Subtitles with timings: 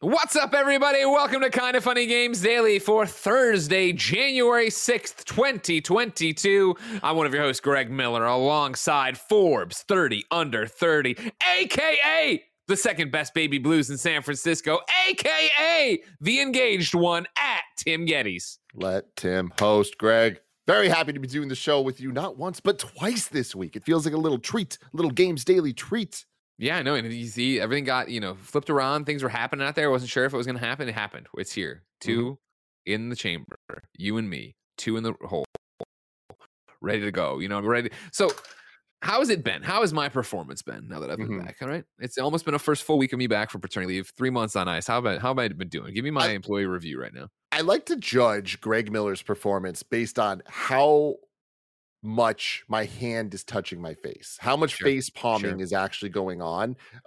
[0.00, 1.06] What's up, everybody?
[1.06, 6.76] Welcome to Kind of Funny Games Daily for Thursday, January 6th, 2022.
[7.02, 11.16] I'm one of your hosts, Greg Miller, alongside Forbes 30 Under 30,
[11.58, 18.06] aka the second best baby blues in San Francisco, aka the engaged one at Tim
[18.06, 18.58] Gettys.
[18.74, 20.40] Let Tim host, Greg.
[20.66, 23.76] Very happy to be doing the show with you not once, but twice this week.
[23.76, 26.26] It feels like a little treat, little Games Daily treat.
[26.58, 26.94] Yeah, I know.
[26.94, 29.04] And you see, everything got, you know, flipped around.
[29.04, 29.88] Things were happening out there.
[29.88, 30.88] I wasn't sure if it was going to happen.
[30.88, 31.26] It happened.
[31.36, 31.82] It's here.
[32.00, 32.92] 2 Mm-hmm.
[32.92, 33.56] in the chamber,
[33.98, 35.44] you and me, two in the hole,
[36.80, 37.38] ready to go.
[37.40, 37.90] You know, I'm ready.
[38.12, 38.30] So,
[39.02, 39.62] how has it been?
[39.62, 41.44] How has my performance been now that I've been Mhm.
[41.44, 41.56] back?
[41.60, 41.84] All right.
[41.98, 44.56] It's almost been a first full week of me back from paternity leave, three months
[44.56, 44.86] on ice.
[44.86, 45.92] How about how have I been doing?
[45.94, 47.28] Give me my I- employee review right now.
[47.52, 51.16] I like to judge Greg Miller's performance based on how
[52.06, 55.60] much my hand is touching my face, how much Sure, face palming sure.
[55.60, 56.76] is actually going on.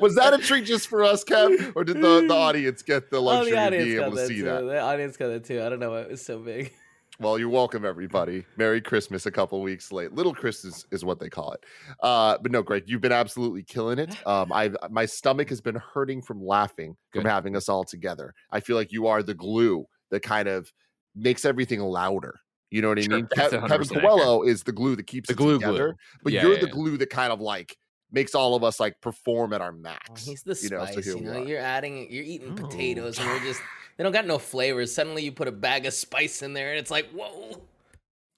[0.00, 1.72] Was that a treat just for us, Kev?
[1.76, 4.36] Or did the, the audience get the Oh, luxury the of being able to see
[4.36, 4.44] too.
[4.44, 4.62] that?
[4.62, 5.62] The audience got it too.
[5.62, 6.72] I don't know why it was so big.
[7.20, 8.44] Well, you're welcome, everybody.
[8.56, 10.12] Merry Christmas a couple weeks late.
[10.12, 11.64] Little Christmas is what they call it.
[12.02, 14.16] Uh, but no, Greg, you've been absolutely killing it.
[14.26, 18.34] Um, I've my stomach has been hurting from laughing from having us all together.
[18.50, 20.72] I feel like you are the glue that kind of
[21.14, 22.38] makes everything louder.
[22.70, 23.28] You know what I Sure, mean?
[23.34, 25.94] that's Kev- 100% Kevin Coelho is the glue that keeps The it glue together, glue.
[26.22, 26.72] but Yeah, you're yeah, the yeah.
[26.72, 27.76] glue that kind of like
[28.10, 30.24] makes all of us like perform at our Oh, max.
[30.24, 31.04] he's the you know, so spice.
[31.04, 31.44] here You we know, are.
[31.44, 32.54] you're adding, you're eating Oh.
[32.68, 33.60] potatoes, and we're just
[33.98, 34.92] they don't got no flavors.
[34.94, 37.60] Suddenly, you put a bag of spice in there, and it's like, whoa.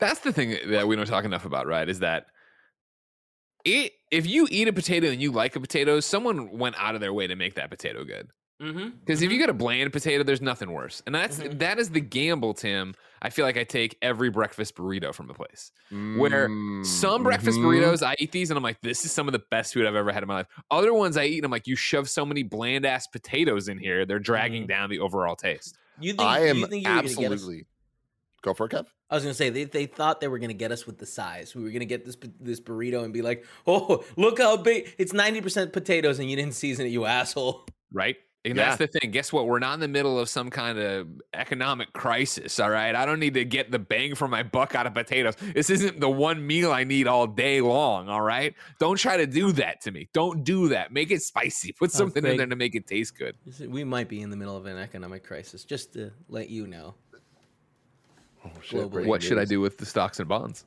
[0.01, 1.89] That's the thing that we don't talk enough about, right?
[1.89, 2.27] Is that
[3.65, 7.01] it if you eat a potato and you like a potato, someone went out of
[7.01, 8.29] their way to make that potato good.
[8.63, 8.91] Mm-hmm.
[9.01, 11.59] Because if you get a bland potato, there's nothing worse, and that's Mhm.
[11.59, 12.95] that is the gamble, Tim.
[13.21, 15.73] I feel like I take every breakfast burrito from the place.
[15.91, 16.49] where
[16.85, 17.65] Some breakfast Mhm.
[17.65, 19.95] burritos, I eat these, and I'm like, this is some of the best food I've
[19.97, 20.47] ever had in my life.
[20.71, 23.79] Other ones I eat, and I'm like, you shove so many bland ass potatoes in
[23.79, 24.69] here, they're dragging Mhm.
[24.69, 25.77] down the overall taste.
[26.01, 26.23] You think?
[26.23, 27.19] I am you think you were gonna get us?
[27.33, 27.67] absolutely.
[28.43, 28.87] Go for it, Kev.
[29.11, 31.55] I was gonna say they, they thought they were gonna get us with the size.
[31.55, 34.95] We were gonna get this this burrito and be like, oh, look how big!
[34.99, 37.67] It's ninety percent potatoes, and you didn't season it, you asshole.
[37.93, 38.17] right?
[38.47, 38.77] And Yeah.
[38.77, 39.11] that's the thing.
[39.11, 39.47] Guess what?
[39.47, 42.61] We're not in the middle of some kind of economic crisis.
[42.61, 42.95] All right.
[42.95, 45.35] I don't need to get the bang for my buck out of potatoes.
[45.55, 48.11] This isn't the one meal I need all day long.
[48.11, 48.55] All right.
[48.79, 50.09] Don't try to do that to me.
[50.13, 50.93] Don't do that.
[50.93, 51.73] Make it spicy.
[51.73, 53.35] Put something in there to make it taste good.
[53.67, 55.65] We might be in the middle of an economic crisis.
[55.65, 56.95] Just to let you know.
[58.45, 58.91] Oh, Globally.
[58.91, 60.67] breaking What should I do with the stocks and bonds?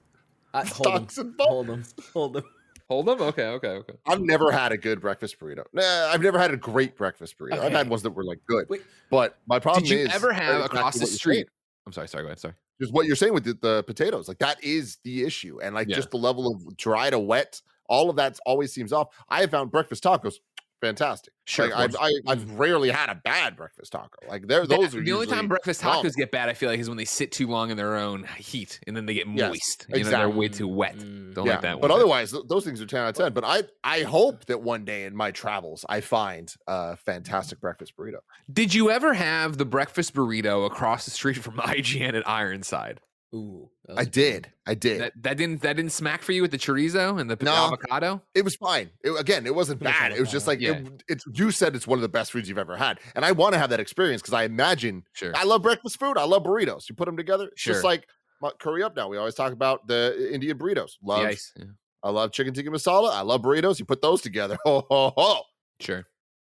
[0.51, 0.93] I, hold 'em.
[1.09, 1.47] Stocks and bonds.
[1.51, 1.83] Hold them.
[2.13, 2.43] Hold them.
[2.89, 3.21] Hold them.
[3.21, 3.45] Okay.
[3.47, 3.67] Okay.
[3.67, 3.93] Okay.
[4.05, 5.65] I've never had a good breakfast burrito.
[5.73, 7.59] Nah, I've never had a great breakfast burrito.
[7.59, 8.81] I've had ones that were like good, Wait.
[9.09, 11.47] but my problem Did you is ever have across the street?
[11.85, 12.07] I'm sorry.
[12.07, 12.23] Sorry.
[12.23, 12.39] Go ahead.
[12.39, 12.53] Sorry.
[12.79, 15.89] Just what you're saying with the, the potatoes, like that is the issue, and like
[15.89, 15.95] Yeah.
[15.95, 19.07] just the level of dry to wet, all of that always seems off.
[19.29, 20.35] I have found breakfast tacos
[20.81, 21.33] fantastic.
[21.45, 24.17] Sure, like, I've, I, I've rarely had a bad breakfast taco.
[24.27, 26.79] Like there, those the are the only time breakfast tacos get bad, I feel like,
[26.79, 29.49] is when they sit too long in their own heat and then they get Yes,
[29.49, 29.85] moist.
[29.89, 30.97] You know, they're way too wet.
[30.97, 31.33] Mm.
[31.33, 31.81] Don't yeah, like that one.
[31.81, 31.99] but one.
[31.99, 33.33] otherwise, th- those things are ten out of ten.
[33.33, 37.95] But I, I hope that one day in my travels, I find a fantastic breakfast
[37.95, 38.19] burrito.
[38.51, 42.99] Did you ever have the breakfast burrito across the street from IGN at Ironside?
[43.35, 45.01] Ooh, I was did, I did.
[45.01, 47.53] That that didn't that didn't smack for you with the chorizo and the No.
[47.53, 48.21] avocado?
[48.33, 48.89] it was fine.
[49.03, 50.11] It, again, it wasn't It was bad.
[50.13, 50.73] It was just like Yeah.
[50.77, 51.25] it, it's.
[51.33, 53.59] You said it's one of the best foods you've ever had, and I want to
[53.59, 55.33] have that experience because I imagine Sure.
[55.35, 56.17] I love breakfast food.
[56.17, 56.87] I love burritos.
[56.89, 57.73] You put them together, it's Sure.
[57.73, 58.07] just like
[58.59, 58.95] curry up.
[58.95, 60.91] Now we always talk about the Indian burritos.
[61.03, 61.23] Love.
[61.57, 61.65] Yeah.
[62.03, 63.11] I love chicken tikka masala.
[63.11, 63.77] I love burritos.
[63.79, 64.57] You put those together.
[64.65, 65.41] Oh, ho, ho.
[65.81, 66.05] Sure.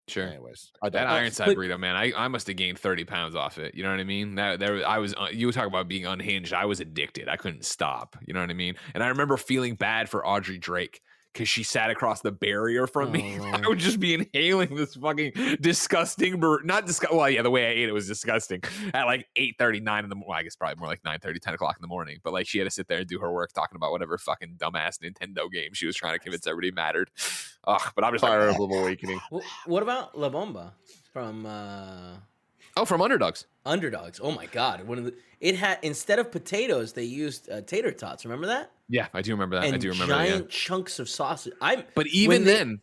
[0.09, 0.27] Sure.
[0.27, 3.75] Anyways, That Ironside But- burrito, man, I, I must have gained thirty pounds off it.
[3.75, 4.35] You know what I mean?
[4.37, 5.15] That there, I was.
[5.15, 6.53] Uh, you were talking about being unhinged.
[6.53, 7.29] I was addicted.
[7.29, 8.17] I couldn't stop.
[8.27, 8.75] You know what I mean?
[8.95, 11.03] And I remember feeling bad for Audrey Drake
[11.39, 13.29] because she sat across the barrier from me.
[13.39, 17.15] Oh, I would just be inhaling this fucking disgusting, bur- not disgust.
[17.15, 18.63] Well, yeah, the way I ate it was disgusting.
[18.93, 20.35] At like eight thirty, nine in the morning.
[20.35, 22.19] I guess probably more like 9 10 o'clock in the morning.
[22.25, 24.57] But like she had to sit there and do her work talking about whatever fucking
[24.59, 27.11] dumbass Nintendo game she was trying to convince everybody mattered.
[27.67, 29.21] Ugh, but I'm just Fire like, Emblem Awakening.
[29.67, 30.75] What about La Bomba
[31.13, 31.47] from?
[31.47, 32.17] uh
[32.77, 33.47] oh, from underdogs.
[33.69, 34.21] Underdogs.
[34.23, 34.87] Oh my god!
[34.87, 38.25] One of the it had instead of potatoes, they used uh, tater tots.
[38.25, 38.73] Remember that?
[38.89, 39.67] Yeah, I do remember that.
[39.67, 40.27] and I do remember that.
[40.29, 40.51] giant Yeah.
[40.51, 41.53] chunks of sausage.
[41.61, 42.81] I'm But even they- then,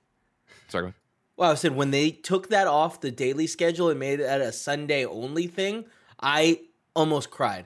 [0.70, 0.94] sorry.
[1.38, 4.54] Well, I said when they took that off the daily schedule and made it a
[4.54, 5.84] Sunday only thing,
[6.22, 6.62] I
[6.96, 7.66] almost cried.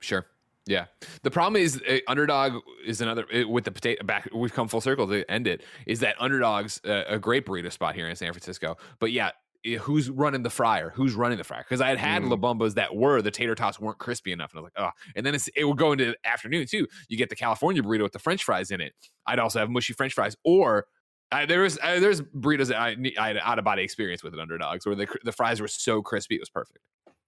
[0.00, 0.26] Sure.
[0.66, 0.86] Yeah.
[1.22, 4.28] The problem is uh, underdog is another uh, with the potato back.
[4.34, 5.62] We've come full circle to end it.
[5.86, 8.76] Is that underdogs uh, a great burrito spot here in San Francisco?
[8.98, 9.30] But yeah,
[9.74, 10.90] who's running the fryer?
[10.94, 11.62] Who's running the fryer?
[11.62, 12.30] Because I had had Mm.
[12.30, 14.90] La Bombas that were the tater tots weren't crispy enough, and I was like, oh.
[15.14, 16.86] And then it's, it would go into the afternoon too.
[17.08, 18.94] You get the California burrito with the French fries in it.
[19.26, 20.86] I'd also have mushy French fries, or
[21.32, 24.32] uh, there was uh, there's burritos that I, I had out of body experience with
[24.34, 26.78] at underdogs where the the fries were so crispy it was perfect.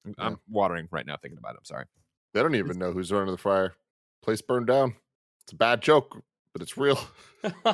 [0.06, 1.58] I'm- I'm watering right now thinking about it.
[1.58, 1.85] I'm sorry.
[2.35, 3.75] They don't even know who's running the fryer.
[4.23, 4.94] Place burned down.
[5.43, 6.23] It's a bad joke,
[6.58, 6.99] but it's real.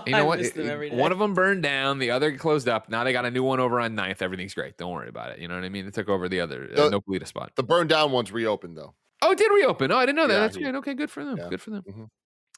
[0.06, 0.40] You know what?
[0.40, 2.90] It- One of them burned down, the other closed up.
[2.90, 4.20] Now they got a new one over on 9th.
[4.20, 4.76] Everything's great.
[4.76, 5.38] Don't worry about it.
[5.38, 5.86] You know what I mean?
[5.86, 7.52] They took over the other uh, The- Nopalito spot.
[7.56, 8.92] The burned down one's reopened though.
[9.22, 9.90] Oh, it did reopen.
[9.90, 10.34] Oh, I didn't know that.
[10.34, 10.74] Yeah, That's he- great.
[10.74, 11.38] Okay, good for them.
[11.38, 11.48] yeah.
[11.48, 11.82] Good for them.
[11.88, 12.08] Mhm.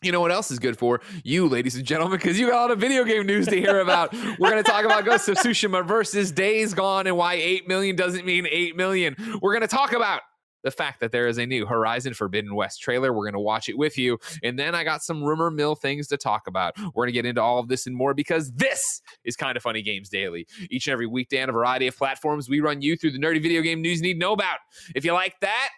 [0.02, 2.60] You know what else is good for you, ladies and gentlemen, because you got a
[2.62, 4.12] lot of video game news to hear about.
[4.12, 7.96] We're going to talk about Ghost of Tsushima versus Days Gone and why 8 million
[7.96, 9.16] doesn't mean 8 million.
[9.40, 10.20] We're going to talk about
[10.66, 13.12] the fact that there is a new Horizon Forbidden West trailer.
[13.12, 14.18] We're going to watch it with you.
[14.42, 16.74] And then I got some rumor mill things to talk about.
[16.76, 19.62] We're going to get into all of this and more because this is kind of
[19.62, 20.44] funny games daily.
[20.68, 23.40] Each and every weekday on a variety of platforms, we run you through the nerdy
[23.40, 24.58] video game news you need to know about.
[24.96, 25.68] If you like that,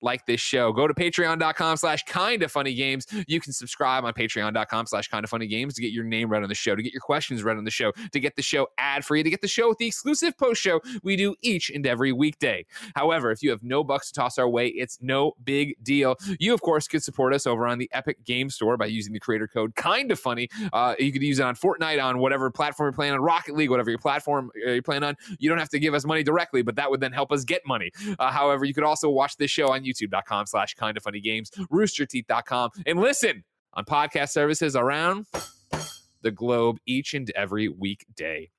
[0.00, 0.72] like this show.
[0.72, 3.06] Go to patreon.com slash kind of funny games.
[3.26, 6.42] You can subscribe on patreon.com slash kind of funny games to get your name read
[6.42, 8.68] on the show to get your questions read on the show to get the show
[8.78, 11.86] ad free to get the show with the exclusive post show we do each and
[11.86, 12.64] every weekday.
[12.94, 16.16] However if you have no bucks to toss our way it's no big deal.
[16.38, 19.20] You of course could support us over on the epic game store by using the
[19.20, 20.48] creator code kind of funny.
[20.72, 23.70] Uh, you could use it on fortnite on whatever platform you're playing on rocket league
[23.70, 25.16] whatever your platform uh, you're playing on.
[25.38, 27.62] You don't have to give us money directly but that would then help us get
[27.66, 27.90] money.
[28.18, 31.50] Uh, however, you could also watch this show on youtube.com slash kind of funny games,
[31.72, 33.44] roosterteeth.com, and listen
[33.74, 35.26] on podcast services around
[36.22, 38.50] the globe each and every weekday.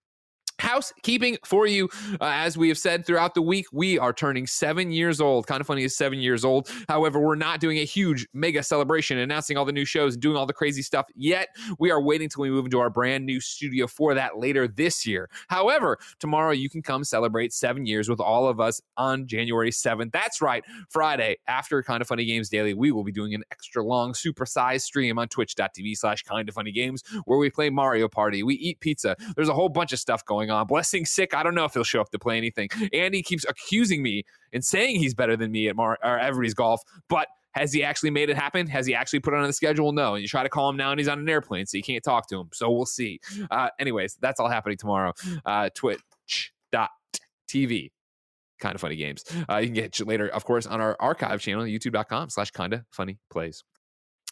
[0.59, 1.89] Housekeeping for you.
[2.13, 5.47] Uh, as we have said throughout the week, we are turning seven years old.
[5.47, 6.69] Kind of funny is seven years old.
[6.87, 10.45] However, we're not doing a huge mega celebration, announcing all the new shows doing all
[10.45, 11.49] the crazy stuff yet.
[11.79, 15.05] We are waiting till we move into our brand new studio for that later this
[15.05, 15.29] year.
[15.47, 20.11] However, tomorrow you can come celebrate seven years with all of us on January 7th.
[20.11, 23.83] That's right, Friday after Kind of Funny Games Daily, we will be doing an extra
[23.83, 28.43] long, supersized stream on twitch.tv slash kind of funny games where we play Mario Party,
[28.43, 29.15] we eat pizza.
[29.35, 30.67] There's a whole bunch of stuff going on.
[30.67, 31.33] Blessing sick.
[31.33, 32.69] I don't know if he'll show up to play anything.
[32.93, 34.23] Andy keeps accusing me
[34.53, 38.11] and saying he's better than me at Mar- or Everybody's Golf, but has he actually
[38.11, 38.67] made it happen?
[38.67, 39.91] Has he actually put it on the schedule?
[39.91, 40.13] No.
[40.13, 42.03] And you try to call him now and he's on an airplane, so you can't
[42.03, 42.49] talk to him.
[42.53, 43.19] So we'll see.
[43.49, 45.13] Uh, anyways, that's all happening tomorrow.
[45.45, 47.91] Uh, Twitch.tv.
[48.59, 49.23] Kind of funny games.
[49.49, 52.83] Uh, you can get later, of course, on our archive channel, youtube.com slash kind of
[52.91, 53.63] funny plays.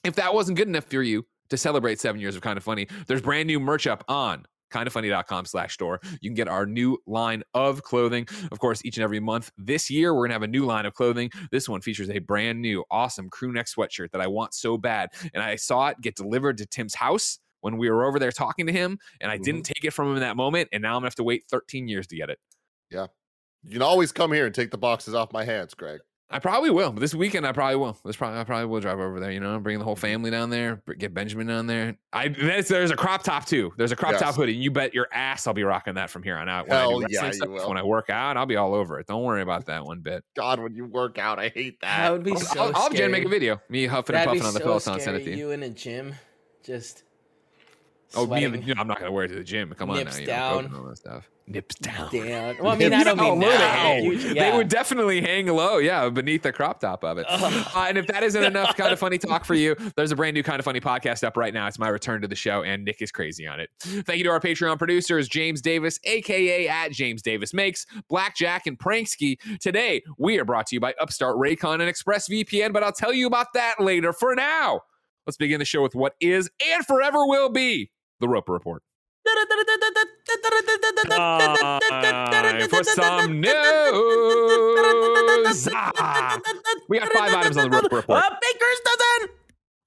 [0.04, 2.88] If that wasn't good enough for you to celebrate seven years of kind of funny,
[3.08, 6.00] there's brand new merch up on kindoffunny.com slash store.
[6.22, 8.28] You can get our new line of clothing.
[8.52, 10.86] Of course, each and every month this year, we're going to have a new line
[10.86, 11.30] of clothing.
[11.52, 15.10] This one features a brand new, awesome crew neck sweatshirt that I want so bad.
[15.34, 18.68] And I saw it get delivered to Tim's house when we were over there talking
[18.68, 19.74] to him, and I didn't mm-hmm.
[19.74, 20.70] take it from him in that moment.
[20.72, 22.40] And now I'm going to have to wait 13 years to get it.
[22.92, 23.08] Yeah.
[23.64, 26.00] You can always come here and take the boxes off my hands, Greg.
[26.30, 26.92] I probably will.
[26.92, 27.98] This weekend, I probably will.
[28.04, 29.32] This probably, I probably will drive over there.
[29.32, 30.82] You know, bring the whole family down there.
[30.98, 31.98] Get Benjamin down there.
[32.12, 33.72] I there's, there's a crop top too.
[33.78, 34.22] There's a crop Yes.
[34.22, 34.54] top hoodie.
[34.54, 36.68] You bet your ass I'll be rocking that from here on out.
[36.68, 37.70] When I Hell wrestling yeah, you stuff, will.
[37.70, 39.08] When I work out, I'll be all over it.
[39.08, 40.26] Don't worry about that one bit.
[40.36, 41.98] God, when you work out, I hate that.
[41.98, 43.62] That would be I'll, so I'll, I'll have Jen make a video.
[43.70, 44.94] Me huffing That'd and be puffing on the so Peloton.
[45.00, 45.22] Send scary.
[45.22, 45.38] it to you.
[45.38, 46.14] You in a gym,
[46.62, 47.04] just
[48.16, 49.74] Oh, me and the, you know, I'm not gonna wear it to the gym.
[49.78, 50.66] Come on Nips now, you know, down.
[50.66, 51.30] and all that stuff.
[51.50, 52.12] Nips down.
[52.12, 52.56] down.
[52.60, 53.84] Well, I mean, I don't mean now.
[53.84, 54.02] they?
[54.04, 57.26] You- They would definitely hang low, yeah, beneath the crop top of it.
[57.30, 60.34] Uh, and if that isn't enough kind of funny talk for you, there's a brand
[60.34, 61.66] new kind of funny podcast up right now.
[61.68, 63.70] It's my return to the show, and Nick is crazy on it.
[63.80, 68.78] Thank you to our Patreon producers, James Davis, aka at James Davis Makes, Blackjack, and
[68.78, 69.38] Pranksy.
[69.62, 73.26] Today, we are brought to you by Upstart Raycon and ExpressVPN, but I'll tell you
[73.28, 74.12] about that later.
[74.12, 74.82] For now,
[75.26, 78.84] let's begin the show with what is and forever will be the Roper Report.
[81.18, 83.54] Time for some news.
[85.74, 86.40] Ah,
[86.90, 88.20] we got five items on the Roper Report.
[88.20, 89.37] A baker's dozen.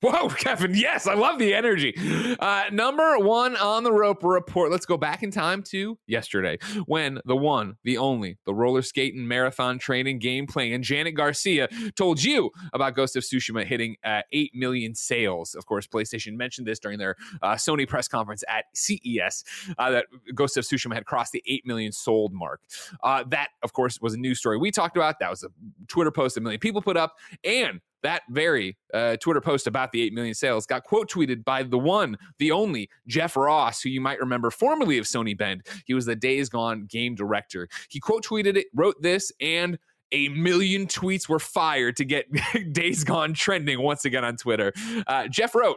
[0.03, 0.75] Whoa, Kevin.
[0.75, 1.95] Yes, I love the energy.
[2.39, 4.71] Uh, number one on the Roper Report.
[4.71, 9.29] Let's go back in time to yesterday when the one, the only, the roller skating
[9.29, 14.53] marathon training gameplay and Janet Garcia told you about Ghost of Tsushima hitting uh, 8
[14.55, 15.55] million sales.
[15.55, 19.45] Of course, PlayStation mentioned this during their uh, Sony press conference at CES
[19.79, 22.61] uh, that Ghost of Tsushima had crossed the 8 million sold mark.
[23.03, 25.19] Uh, that, of course, was a news story we talked about.
[25.21, 25.49] That was a
[25.89, 27.17] Twitter post a million people put up.
[27.45, 31.63] And that very uh, Twitter post about the 8 million sales got quote tweeted by
[31.63, 35.67] the one, the only Jeff Ross, who you might remember formerly of Sony Bend.
[35.85, 37.69] He was the Days Gone game director.
[37.89, 39.79] He quote tweeted it, wrote this, and
[40.13, 42.27] a million tweets were fired to get
[42.73, 44.73] Days Gone trending once again on Twitter.
[45.07, 45.77] Uh, Jeff wrote,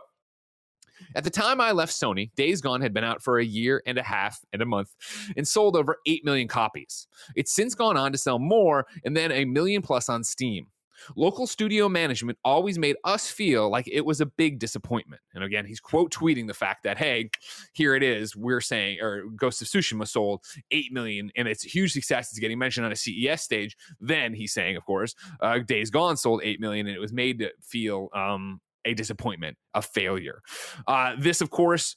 [1.16, 3.98] at the time I left Sony, Days Gone had been out for a year and
[3.98, 4.90] a half and a month
[5.36, 7.08] and sold over 8 million copies.
[7.36, 10.68] It's since gone on to sell more and then a million plus on Steam.
[11.16, 15.22] Local studio management always made us feel like it was a big disappointment.
[15.34, 17.30] And again, he's quote tweeting the fact that, hey,
[17.74, 18.36] here it is.
[18.36, 22.30] We're saying, or Ghost of Tsushima sold 8 million and it's a huge success.
[22.32, 23.78] It's getting mentioned on a CES stage.
[24.00, 27.40] Then he's saying, of course, uh, Days Gone sold 8 million and it was made
[27.40, 30.42] to feel um, a disappointment, a failure.
[30.88, 31.96] Uh, this, of course,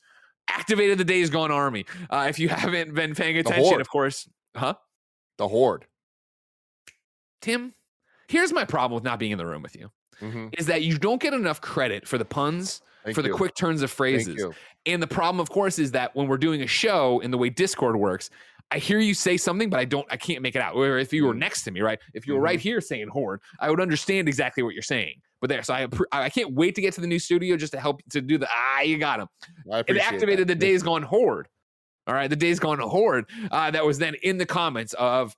[0.48, 1.86] activated the Days Gone army.
[2.10, 4.74] Uh, if you haven't been paying attention, of course, huh?
[5.38, 5.86] The Horde.
[7.42, 7.74] Tim,
[8.28, 9.90] here's my problem with not being in the room with you
[10.20, 10.54] Mhm.
[10.58, 13.82] is that you don't get enough credit for the puns, Thank for the quick turns
[13.82, 14.36] of phrases.
[14.36, 14.54] you.
[14.86, 17.50] And the problem, of course, is that when we're doing a show and the way
[17.50, 18.30] Discord works,
[18.70, 20.74] I hear you say something, but I don't, I can't make it out.
[20.74, 21.38] Or if you were Mm.
[21.38, 21.98] next to me, right?
[22.14, 22.44] If you were Mm-hmm.
[22.44, 25.20] right here saying horde, I would understand exactly what you're saying.
[25.40, 27.80] But there, so I, I can't wait to get to the new studio just to
[27.80, 29.28] help to do the ah, you got him.
[29.86, 30.54] It activated that.
[30.58, 31.46] the Days Gone horde.
[32.08, 33.26] All right, the Days Gone horde.
[33.50, 35.36] Uh, that was then in the comments of,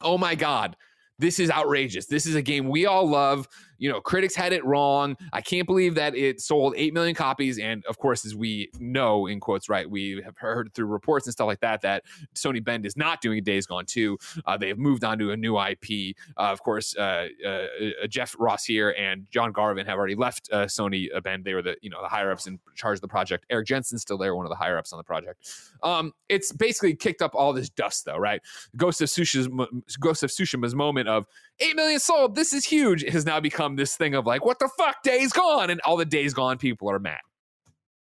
[0.00, 0.76] oh my god,
[1.20, 2.06] this is outrageous.
[2.06, 3.46] This is a game we all love.
[3.80, 5.16] You know, critics had it wrong.
[5.32, 7.58] I can't believe that it sold 8 million copies.
[7.58, 11.32] And of course, as we know, in quotes, right, we have heard through reports and
[11.32, 14.18] stuff like that, that Sony Bend is not doing Days Gone 2.
[14.46, 16.14] Uh, they have moved on to a new IP.
[16.36, 17.66] Uh, of course, uh, uh, uh,
[18.08, 21.44] Jeff Ross here and John Garvin have already left uh, Sony Bend.
[21.44, 23.46] They were the, you know, the higher ups in charge of the project.
[23.50, 25.48] Eric Jensen's still there, one of the higher ups on the project.
[25.82, 28.42] Um, it's basically kicked up all this dust, though, right?
[28.76, 31.26] Ghost of Tsushima's Ghost of Tsushima's moment of
[31.60, 32.34] eight million sold.
[32.34, 33.02] This is huge.
[33.08, 35.02] Has now become this thing of like, what the fuck?
[35.02, 37.20] Days gone, and all the Days Gone people are mad.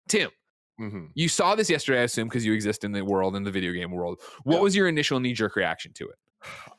[0.07, 0.31] Tim,
[0.79, 1.09] Mhm.
[1.13, 3.71] you saw this yesterday, I assume, because you exist in the world, in the video
[3.73, 4.21] game world.
[4.43, 4.61] What Yeah.
[4.61, 6.17] was your initial knee jerk reaction to it?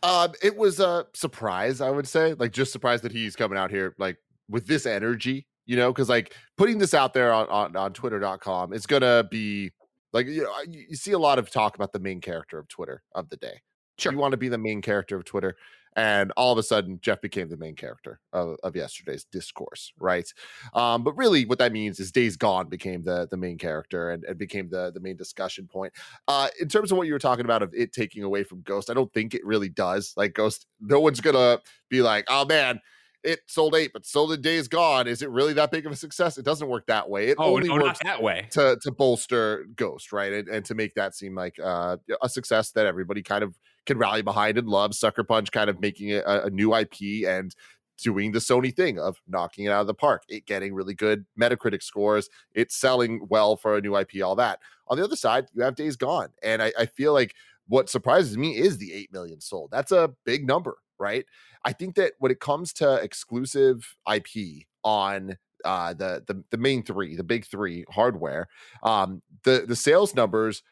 [0.03, 2.35] Um, it was a surprise, I would say.
[2.35, 4.17] Like, just surprised that he's coming out here like
[4.49, 8.73] with this energy, you know, because like putting this out there on on, on Twitter.com
[8.73, 9.71] is gonna be
[10.13, 12.67] like you know you you see a lot of talk about the main character of
[12.69, 13.61] Twitter of the day.
[13.99, 14.13] Sure.
[14.13, 15.57] You want to be the main character of Twitter.
[15.97, 20.33] And all of a sudden, Jeff became the main character of, of yesterday's discourse, right?
[20.73, 24.23] Um, but really, what that means is Days Gone became the the main character and,
[24.25, 25.93] and became the the main discussion point.
[26.29, 28.89] Uh, in terms of what you were talking about of it taking away from Ghost,
[28.89, 30.13] I don't think it really does.
[30.17, 32.81] Like Ghost, no one's gonna be like, "Oh man,
[33.25, 35.97] it sold eight, but so did Days Gone." Is it really that big of a
[35.97, 36.39] success?
[36.39, 37.29] It doesn't work that way.
[37.31, 38.47] It Oh, only no, works not that way.
[38.53, 40.33] to to bolster Ghost, right?
[40.33, 43.99] And, and to make that seem like uh, a success that everybody kind of can
[43.99, 44.95] rally behind and love.
[44.95, 47.55] Sucker Punch kind of making a, a new IP and
[48.03, 51.25] doing the Sony thing of knocking it out of the park, it getting really good
[51.39, 54.59] Metacritic scores, it's selling well for a new IP, all that.
[54.89, 57.35] On the other side, you have Days Gone, and I, I feel like
[57.69, 59.71] what surprises me is the eight million sold.
[59.71, 61.25] That's a big number, right?
[61.65, 66.83] I think that when it comes to exclusive IP on uh the the the main
[66.83, 68.49] three the big three hardware
[68.83, 70.63] um the the sales numbers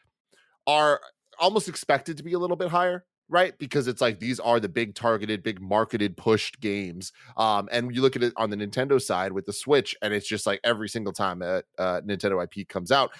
[0.65, 0.99] are
[1.39, 4.67] almost expected to be a little bit higher right because it's like these are the
[4.69, 8.99] big targeted big marketed pushed games um and you look at it on the nintendo
[9.01, 12.67] side with the switch and it's just like every single time a, a nintendo ip
[12.67, 13.11] comes out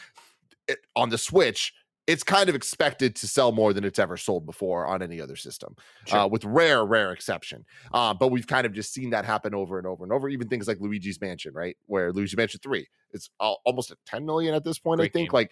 [0.67, 1.73] it, on the switch
[2.07, 5.35] it's kind of expected to sell more than it's ever sold before on any other
[5.35, 5.75] system
[6.07, 6.21] Sure.
[6.21, 9.77] uh, with rare rare exception uh, but we've kind of just seen that happen over
[9.77, 13.29] and over and over even things like luigi's mansion right where luigi's mansion 3 it's
[13.39, 15.35] al- almost at 10 million at this point Great i think game.
[15.35, 15.51] like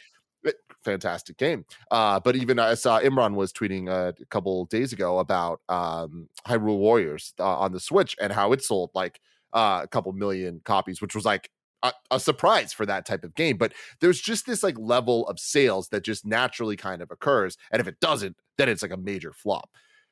[0.83, 1.65] fantastic game.
[1.91, 6.77] Uh, but even i saw imran was tweeting a couple days ago about um, hyrule
[6.77, 9.19] warriors uh, on the switch and how it sold like
[9.53, 11.49] uh, a couple million copies which was like
[11.83, 13.55] a, a surprise for that type of game.
[13.57, 17.79] But there's just this like level of sales that just naturally kind of occurs and
[17.79, 19.69] if it doesn't then it's like a major flop.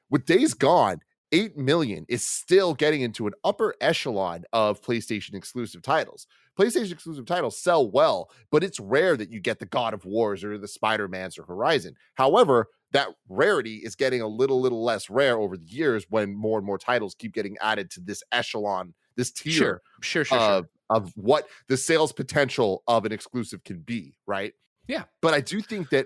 [0.09, 0.99] With days gone
[1.31, 6.27] 8 million is still getting into an upper echelon of PlayStation exclusive titles.
[6.57, 10.43] PlayStation exclusive titles sell well, but it's rare that you get the God of Wars
[10.43, 11.95] or the Spider-Mans or Horizon.
[12.15, 16.57] However, that rarity is getting a little little less rare over the years when more
[16.57, 20.47] and more titles keep getting added to this echelon, this tier Sure, sure, sure, sure.
[20.47, 24.53] of of what the sales potential of an exclusive can be, right?
[24.87, 25.03] Yeah.
[25.21, 26.05] But I do think that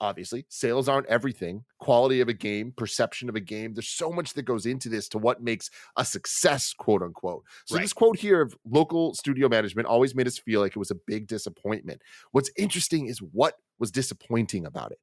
[0.00, 1.64] obviously sales aren't everything.
[1.78, 5.08] Quality of a game, perception of a game, there's so much that goes into this
[5.10, 7.44] to what makes a success, quote unquote.
[7.66, 7.82] So Right.
[7.82, 10.96] this quote here of local studio management always made us feel like it was a
[11.06, 12.02] big disappointment.
[12.32, 15.00] What's interesting is what was disappointing about it.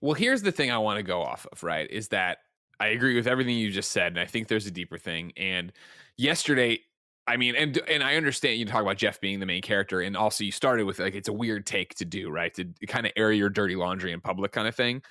[0.00, 1.88] Well, here's the thing I want to go off of, right?
[1.90, 2.38] Is that
[2.80, 5.32] I agree with everything you just said, and I think there's a deeper thing.
[5.36, 5.72] And
[6.16, 6.80] yesterday,
[7.26, 10.16] I mean, and and I understand you talk about Jeff being the main character, and
[10.16, 12.52] also you started with like it's a weird take to do, right?
[12.54, 15.02] To kind of air your dirty laundry in public, kind of thing.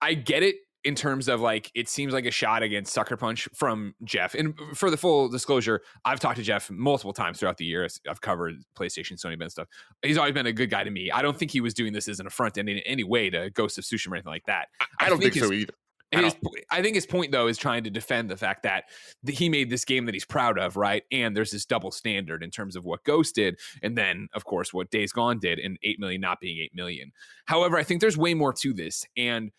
[0.00, 3.48] I get it in terms of like it seems like a shot against Sucker Punch
[3.54, 4.34] from Jeff.
[4.34, 8.00] And for the full disclosure, I've talked to Jeff multiple times throughout the years.
[8.08, 9.68] I've covered PlayStation, Sony, Bend stuff.
[10.02, 11.10] He's always been a good guy to me.
[11.10, 13.78] I don't think he was doing this as an affront in any way to Ghost
[13.78, 14.68] of Tsushima or anything like that.
[15.00, 15.72] I, don't think, his- so either.
[16.22, 16.34] His,
[16.70, 18.84] I think his point though is trying to defend the fact that
[19.24, 21.02] th- he made this game that he's proud of, right?
[21.10, 24.72] And there's this double standard in terms of what Ghost did, and then of course
[24.72, 27.12] what Days Gone did, and eight million not being eight million.
[27.46, 29.50] However, I think there's way more to this, and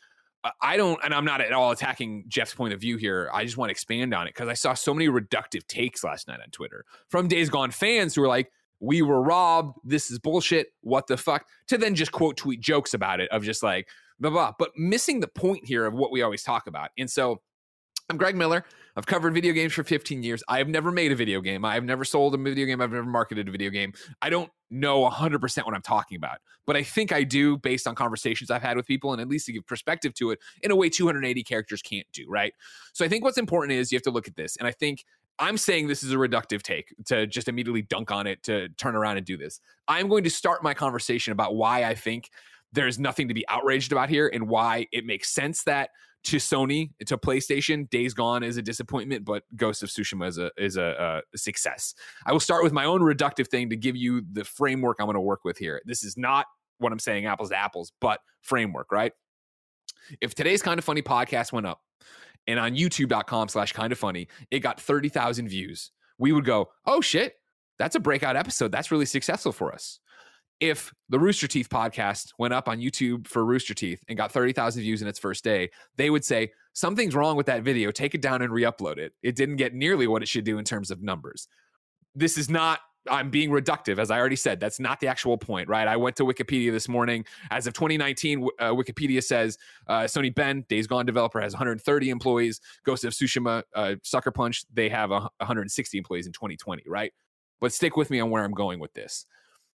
[0.62, 3.30] I don't, and I'm not at all attacking Jeff's point of view here.
[3.34, 6.28] I just want to expand on it because I saw so many reductive takes last
[6.28, 9.80] night on Twitter from Days Gone fans who were like, "We were robbed.
[9.84, 10.68] This is bullshit.
[10.82, 13.88] What the fuck?" To then just quote tweet jokes about it of just like
[14.20, 16.90] blah blah, but missing the point here of what we always talk about.
[16.98, 17.42] And so,
[18.10, 18.64] I'm Greg Miller.
[18.96, 20.44] I've covered video games for 15 years.
[20.48, 21.66] I have never made a video game.
[21.66, 22.80] I have never sold a video game.
[22.80, 23.94] I've never marketed a video game.
[24.22, 27.96] I don't know 100% what I'm talking about, but I think I do based on
[27.96, 30.76] conversations I've had with people and at least to give perspective to it in a
[30.76, 32.54] way 280 characters can't do, right?
[32.94, 34.56] So I think what's important is you have to look at this.
[34.58, 35.04] And I think
[35.40, 38.96] I'm saying this is a reductive take to just immediately dunk on it to turn
[38.96, 39.60] around and do this.
[39.88, 42.30] I'm going to start my conversation about why I think
[42.76, 45.90] there's nothing to be outraged about here and why it makes sense that
[46.26, 50.52] to Sony, to PlayStation, Days Gone is a disappointment, but Ghost of Tsushima is a
[50.58, 51.94] is a, a success.
[52.26, 55.16] I will start with my own reductive thing to give you the framework I'm going
[55.16, 55.82] to work with here.
[55.86, 56.48] This is not
[56.80, 59.14] what I'm saying apples to apples, but framework, right?
[60.20, 61.82] If today's kind of funny podcast went up
[62.48, 67.02] and on youtube.com slash kind of funny, it got 30,000 views, we would go, oh
[67.02, 67.36] shit,
[67.80, 68.72] that's a breakout episode.
[68.72, 70.00] That's really successful for us
[70.60, 74.82] if the Rooster Teeth podcast went up on YouTube for Rooster Teeth and got 30,000
[74.82, 77.90] views in its first day, they would say, something's wrong with that video.
[77.90, 79.14] Take it down and re upload it.
[79.24, 81.48] It didn't get nearly what it should do in terms of numbers.
[82.14, 84.60] This is not, I'm being reductive, as I already said.
[84.60, 85.88] That's not the actual point, right?
[85.88, 87.26] I went to Wikipedia this morning.
[87.50, 92.62] As of 2019, uh, Wikipedia says uh, Sony Bend, Days Gone developer, has 130 employees.
[92.86, 97.14] Ghost of Tsushima, uh, Sucker Punch, they have 160 employees in 2020, right?
[97.62, 99.26] But stick with me on where I'm going with this.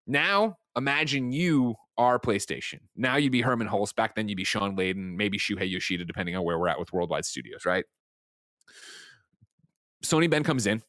[0.08, 2.80] Now, imagine you are PlayStation.
[2.96, 3.94] Now you'd be Hermen Hulst.
[3.94, 6.92] Back then, you'd be Shawn Layden, maybe Shuhei Yoshida, depending on where we're at with
[6.92, 7.84] Worldwide Studios, right?
[10.02, 10.82] Sony Bend comes in.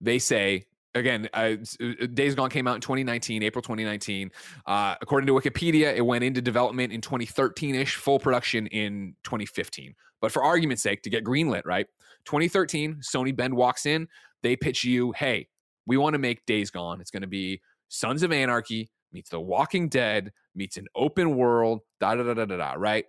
[0.00, 1.54] They say, again, uh,
[2.12, 4.30] Days Gone came out in 2019, April 2019.
[4.66, 9.94] Uh, according to Wikipedia, it went into development in 2013 ish, full production in 2015.
[10.20, 11.86] But for argument's sake, to get greenlit, right?
[12.26, 14.08] 2013, Sony Bend walks in.
[14.42, 15.48] They pitch you, hey,
[15.86, 17.00] we want to make Days Gone.
[17.00, 17.60] It's going to be
[17.92, 22.46] Sons of Anarchy meets The Walking Dead meets an open world, da da da da
[22.46, 23.04] da da, right?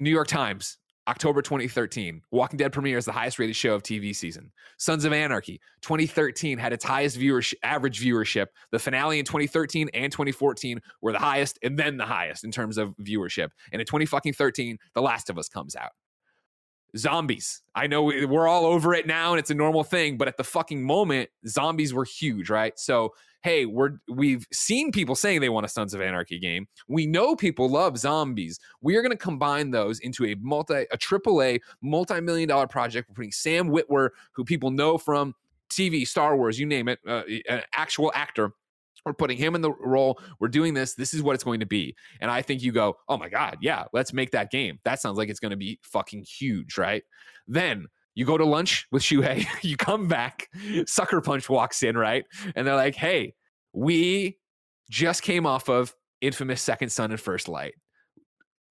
[0.00, 2.20] New York Times, October 2013.
[2.32, 4.50] Walking Dead premieres the highest rated show of TV season.
[4.78, 8.46] Sons of Anarchy, 2013 had its highest viewership, average viewership.
[8.72, 12.76] The finale in 2013 and 2014 were the highest and then the highest in terms
[12.76, 13.50] of viewership.
[13.70, 15.92] And in 2013, The Last of Us comes out
[16.96, 17.62] zombies.
[17.74, 20.36] I know we- we're all over it now and it's a normal thing, but at
[20.36, 22.78] the fucking moment, zombies were huge, right?
[22.78, 26.66] So, hey, we're we've seen people saying they want a Sons of Anarchy game.
[26.88, 28.58] We know people love zombies.
[28.80, 33.08] We are going to combine those into a multi a triple A multi-million dollar project.
[33.08, 35.34] We're putting Sam Witwer, who people know from
[35.70, 38.52] TV, Star Wars, you name it, uh, an actual actor.
[39.04, 40.18] We're putting him in the role.
[40.40, 40.94] We're doing this.
[40.94, 41.94] This is what it's going to be.
[42.20, 44.78] And I think you go, oh my God, yeah, let's make that game.
[44.84, 47.02] That sounds like it's going to be fucking huge, right?
[47.46, 50.48] Then you go to lunch with Shuhei, you come back,
[50.86, 52.24] Sucker Punch walks in, right?
[52.54, 53.34] And they're like, hey,
[53.72, 54.38] we
[54.90, 57.74] just came off of infamous Second Son and First Light.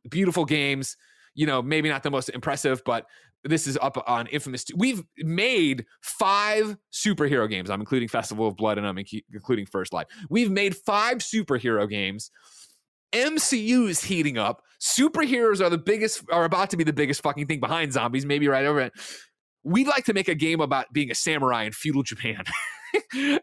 [0.09, 0.97] Beautiful games,
[1.35, 3.05] you know, maybe not the most impressive, but
[3.43, 8.77] this is up on infamous we've made five superhero games i'm including festival of blood
[8.77, 10.07] and i'm inc- including first light.
[10.29, 12.31] We've made five superhero games.
[13.11, 14.61] Mcu is heating up.
[14.81, 18.47] Superheroes are the biggest are about to be the biggest fucking thing behind zombies maybe
[18.47, 18.93] right over it.
[19.63, 22.43] We'd like to make a game about being a samurai in feudal japan.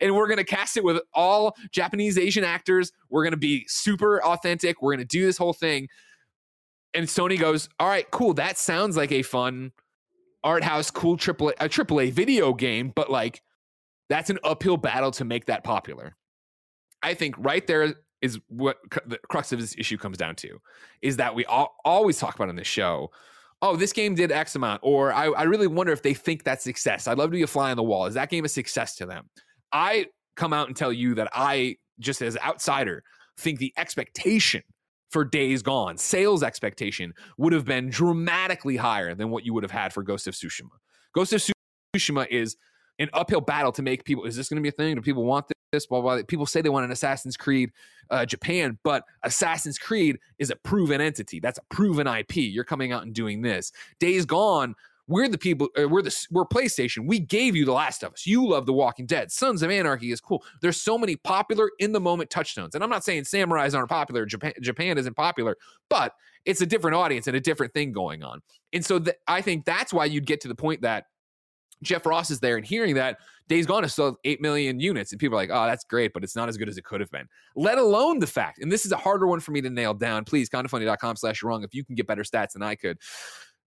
[0.01, 2.93] And we're going to cast it with all japanese asian actors.
[3.09, 4.81] We're going to be super authentic.
[4.81, 5.89] We're going to do this whole thing.
[6.95, 8.35] And sony goes all right cool.
[8.35, 9.73] That sounds like a fun
[10.43, 13.43] art house cool triple a triple A video game, but like
[14.09, 16.17] That's an uphill battle to make that popular.
[17.03, 20.61] I think right there is what the crux of this issue comes down to
[21.01, 23.11] is that we all, always talk about on this show
[23.63, 26.65] oh, this game did X amount, or I, I really wonder if they think that's
[26.65, 27.07] success.
[27.07, 28.07] I'd love to be a fly on the wall.
[28.07, 29.29] Is that game a success to them?
[29.73, 33.05] I come out and tell you that I, just as outsider,
[33.37, 34.63] think the expectation
[35.11, 39.71] for Days Gone, sales expectation, would have been dramatically higher than what you would have
[39.71, 40.71] had for Ghost of Tsushima.
[41.15, 41.43] Ghost of
[41.95, 42.57] Tsushima is
[42.99, 44.25] an uphill battle to make people.
[44.25, 44.95] Is this going to be a thing?
[44.95, 45.87] Do people want this?
[45.87, 46.23] Blah, blah, blah.
[46.27, 47.71] People say they want an Assassin's Creed
[48.11, 51.41] uh, Japan, but Assassin's Creed is a proven entity.
[51.41, 52.37] That's a proven IP.
[52.37, 53.73] You're coming out and doing this.
[53.99, 54.75] Days Gone.
[55.11, 55.69] We're the people.
[55.77, 57.05] Uh, we're the we're PlayStation.
[57.05, 58.27] We gave you The Last of Us.
[58.27, 59.33] You love The Walking Dead.
[59.33, 60.45] Sons of Anarchy is cool.
[60.63, 64.25] There's so many popular in the moment touchstones, and I'm not saying samurais aren't popular.
[64.25, 65.57] Japan Japan isn't popular,
[65.89, 66.13] but
[66.45, 68.41] it's a different audience and a different thing going on.
[68.73, 71.07] And so th- I think that's why you'd get to the point that
[71.83, 73.19] Jeff Ross is there and hearing that
[73.49, 75.13] Days Gone is still 8 million units.
[75.13, 77.01] And people are like, oh, that's great, but it's not as good as it could
[77.01, 77.27] have been.
[77.57, 80.25] Let alone the fact, and this is a harder one for me to nail down.
[80.25, 82.99] Please, kindafunny.com slash wrong if you can get better stats than I could.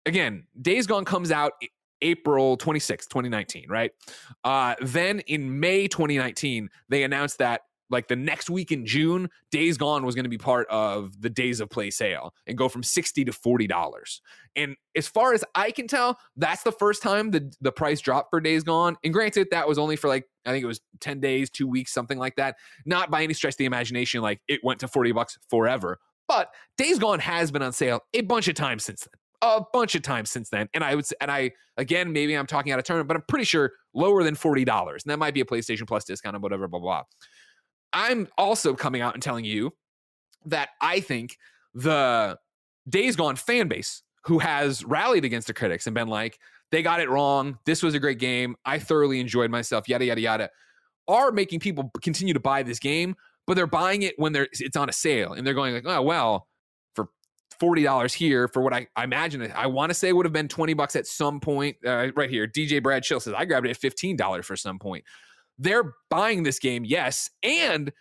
[0.05, 1.53] Again, Days Gone comes out
[2.01, 3.91] April 26th, 2019, right?
[4.43, 9.77] Uh, then in May 2019, they announced that like the next week in June, Days
[9.77, 12.83] Gone was going to be part of the Days of Play sale and go from
[12.83, 14.19] 60 to $40.
[14.55, 18.31] And as far as I can tell, that's the first time the, the price dropped
[18.31, 18.97] for Days Gone.
[19.03, 21.93] And granted, that was only for like, I think it was 10 days, two weeks,
[21.93, 22.55] something like that.
[22.85, 25.99] Not by any stretch of the imagination, like it went to 40 bucks forever.
[26.27, 29.95] But Days Gone has been on sale a bunch of times since then a bunch
[29.95, 30.67] of times since then.
[30.73, 33.23] And I would say, and I again, maybe I'm talking out of turn, but I'm
[33.27, 35.03] pretty sure lower than forty dollars.
[35.03, 37.03] And that might be a PlayStation Plus discount or whatever, blah blah.
[37.93, 39.73] I'm also coming out and telling you
[40.45, 41.37] that I think
[41.73, 42.37] the
[42.87, 46.39] Days Gone fan base who has rallied against the critics and been like,
[46.71, 47.57] they got it wrong.
[47.65, 48.55] This was a great game.
[48.65, 50.49] I thoroughly enjoyed myself, yada, yada, yada,
[51.07, 54.75] are making people continue to buy this game, but they're buying it when they're it's
[54.75, 56.47] on a sale and they're going like, oh, well,
[57.59, 60.47] for $40 here for what I, I imagine I want to say would have been
[60.47, 61.77] 20 bucks at some point.
[61.85, 65.03] Uh, right here, DJ Brad Chill says, I grabbed it at $15 for some point
[65.57, 67.91] they're buying this game, yes, and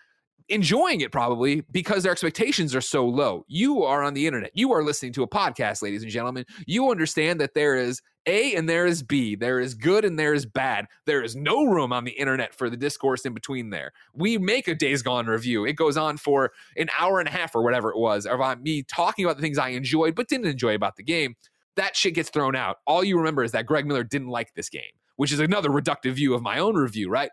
[0.48, 3.44] enjoying it probably because their expectations are so low.
[3.48, 4.50] You are on the internet.
[4.54, 6.44] You are listening to a podcast, ladies and gentlemen.
[6.66, 9.36] You understand that there is A and there is B.
[9.36, 10.86] There is good and there is bad.
[11.06, 13.92] There is no room on the internet for the discourse in between there.
[14.12, 15.64] We make a Days Gone review.
[15.64, 18.56] It goes on for an hour and a half or whatever it was of uh,
[18.56, 21.36] me talking about the things I enjoyed but didn't enjoy about the game.
[21.76, 22.76] That shit gets thrown out.
[22.86, 24.82] All you remember is that Greg Miller didn't like this game
[25.16, 27.30] which is another reductive view of my own review, right?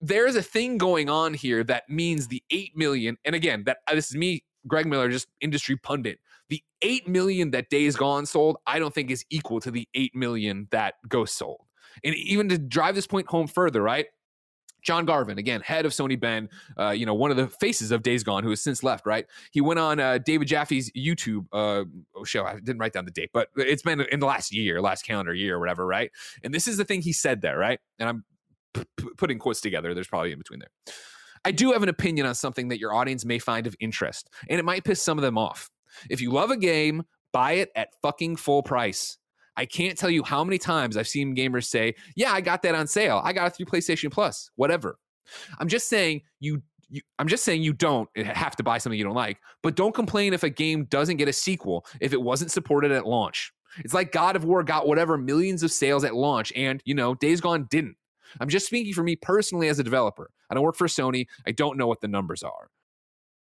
[0.00, 3.94] There's a thing going on here that means the 8 million, and again, that uh,
[3.94, 6.18] this is me, Greg Miller, just industry pundit.
[6.48, 10.14] The 8 million that Days Gone sold, I don't think is equal to the 8
[10.14, 11.60] million that Ghost sold.
[12.02, 14.06] And even to drive this point home further, right?
[14.82, 18.02] John Garvin, again, head of Sony Bend, uh, you know, one of the faces of
[18.02, 19.26] Days Gone, who has since left, right?
[19.50, 21.84] He went on uh, David Jaffe's YouTube uh,
[22.24, 22.44] show.
[22.44, 25.34] I didn't write down the date, but it's been in the last year, last calendar
[25.34, 26.10] year or whatever, right?
[26.42, 27.80] And this is the thing he said there, right?
[27.98, 28.24] And I'm
[28.74, 28.84] p-
[29.16, 29.94] putting quotes together.
[29.94, 30.94] There's probably in between there.
[31.44, 34.58] I do have an opinion on something that your audience may find of interest, and
[34.58, 35.70] it might piss some of them off.
[36.08, 39.18] If you love a game, buy it at fucking full price.
[39.56, 42.74] I can't tell you how many times I've seen gamers say, "Yeah, I got that
[42.74, 43.20] on sale.
[43.24, 44.98] I got it through PlayStation Plus, whatever."
[45.58, 48.98] I'm just saying you, you I'm just saying you don't eh, have to buy something
[48.98, 52.20] you don't like, but don't complain if a game doesn't get a sequel if it
[52.20, 53.52] wasn't supported at launch.
[53.78, 57.14] It's like God of War got whatever millions of sales at launch and, you know,
[57.14, 57.96] Days Gone didn't.
[58.38, 60.30] I'm just speaking for me personally as a developer.
[60.50, 61.26] I don't work for Sony.
[61.46, 62.70] I don't know what the numbers are.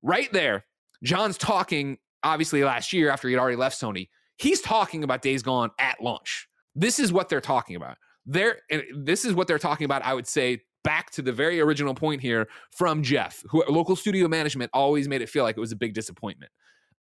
[0.02, 0.66] Right there,
[1.02, 4.08] John's talking obviously last year after he'd already left Sony.
[4.36, 6.48] He's talking about Days Gone at launch.
[6.74, 7.96] This is what they're talking about.
[8.26, 8.58] They're,
[8.96, 12.20] this is what they're talking about, I would say, back to the very original point
[12.20, 15.76] here from Jeff, who local studio management always made it feel like it was a
[15.76, 16.50] big disappointment.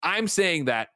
[0.04, 0.90] I'm saying that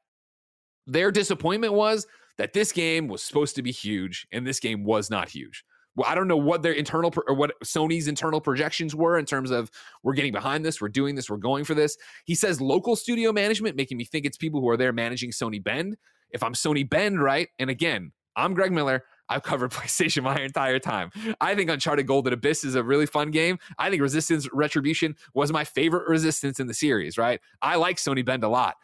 [0.85, 5.09] their disappointment was that this game was supposed to be huge and this game was
[5.09, 5.63] not huge.
[6.05, 9.71] I don't know what their internal or what Sony's internal projections were in terms of
[10.03, 11.97] we're getting behind this, we're doing this, we're going for this.
[12.25, 15.63] He says local studio management, making me think it's people who are there managing Sony
[15.63, 15.97] Bend
[16.31, 17.49] if I'm Sony Bend, right?
[17.59, 19.03] And again, I'm Greg Miller.
[19.29, 21.11] I've covered PlayStation my entire time.
[21.41, 23.57] I think Uncharted Golden Abyss is a really fun game.
[23.77, 27.39] I think Resistance Retribution was my favorite Resistance in the series, right?
[27.61, 28.75] I like Sony Bend a lot.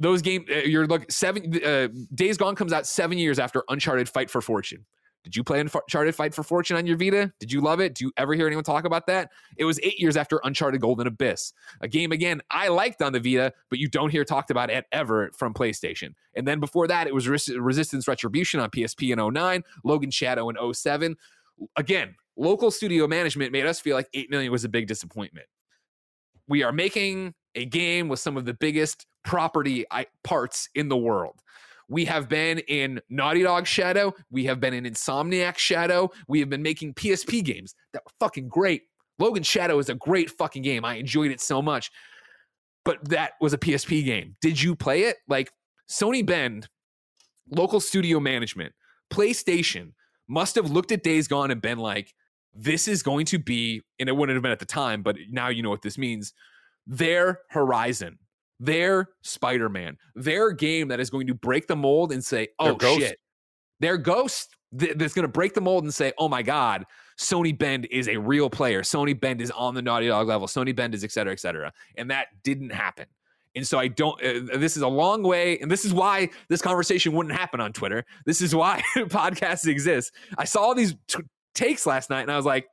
[0.00, 4.08] Those game, uh, you're look seven uh, Days Gone comes out seven years after Uncharted
[4.08, 4.86] Fight for Fortune.
[5.24, 7.32] Did you play Uncharted Fight for Fortune on your Vita?
[7.38, 7.94] Did you love it?
[7.94, 9.30] Do you ever hear anyone talk about that?
[9.56, 13.20] It was eight years after Uncharted Golden Abyss, a game again I liked on the
[13.20, 16.14] Vita, but you don't hear talked about it ever from PlayStation.
[16.34, 20.74] And then before that, it was Resistance Retribution on PSP in 09, Logan Shadow in
[20.74, 21.16] 07.
[21.76, 25.46] Again, local studio management made us feel like 8 million was a big disappointment.
[26.46, 29.84] We are making a game with some of the biggest property
[30.22, 31.42] parts in the world.
[31.88, 34.14] We have been in Naughty Dog shadow.
[34.30, 36.10] We have been in Insomniac shadow.
[36.28, 38.82] We have been making PSP games that were fucking great.
[39.18, 40.84] Logan Shadow is a great fucking game.
[40.84, 41.90] I enjoyed it so much.
[42.84, 44.36] But that was a PSP game.
[44.40, 45.16] Did you play it?
[45.28, 45.50] Like
[45.90, 46.68] Sony Bend,
[47.50, 48.72] local studio management,
[49.10, 49.92] PlayStation
[50.28, 52.14] must have looked at Days Gone and been like,
[52.54, 55.48] this is going to be, and it wouldn't have been at the time, but now
[55.48, 56.32] you know what this means.
[56.86, 58.18] Their Horizon,
[58.60, 62.76] their Spider Man, their game that is going to break the mold and say, oh
[62.78, 63.18] shit,
[63.80, 66.84] their Ghost that's going to break the mold and say, oh my God,
[67.18, 68.82] Sony Bend is a real player.
[68.82, 70.46] Sony Bend is on the Naughty Dog level.
[70.46, 71.72] Sony Bend is et cetera, et cetera.
[71.96, 73.06] And that didn't happen.
[73.56, 75.58] And so I don't, uh, this is a long way.
[75.58, 78.04] And this is why this conversation wouldn't happen on Twitter.
[78.24, 80.12] This is why podcasts exist.
[80.36, 81.22] I saw all these t-
[81.54, 82.68] takes last night and I was like,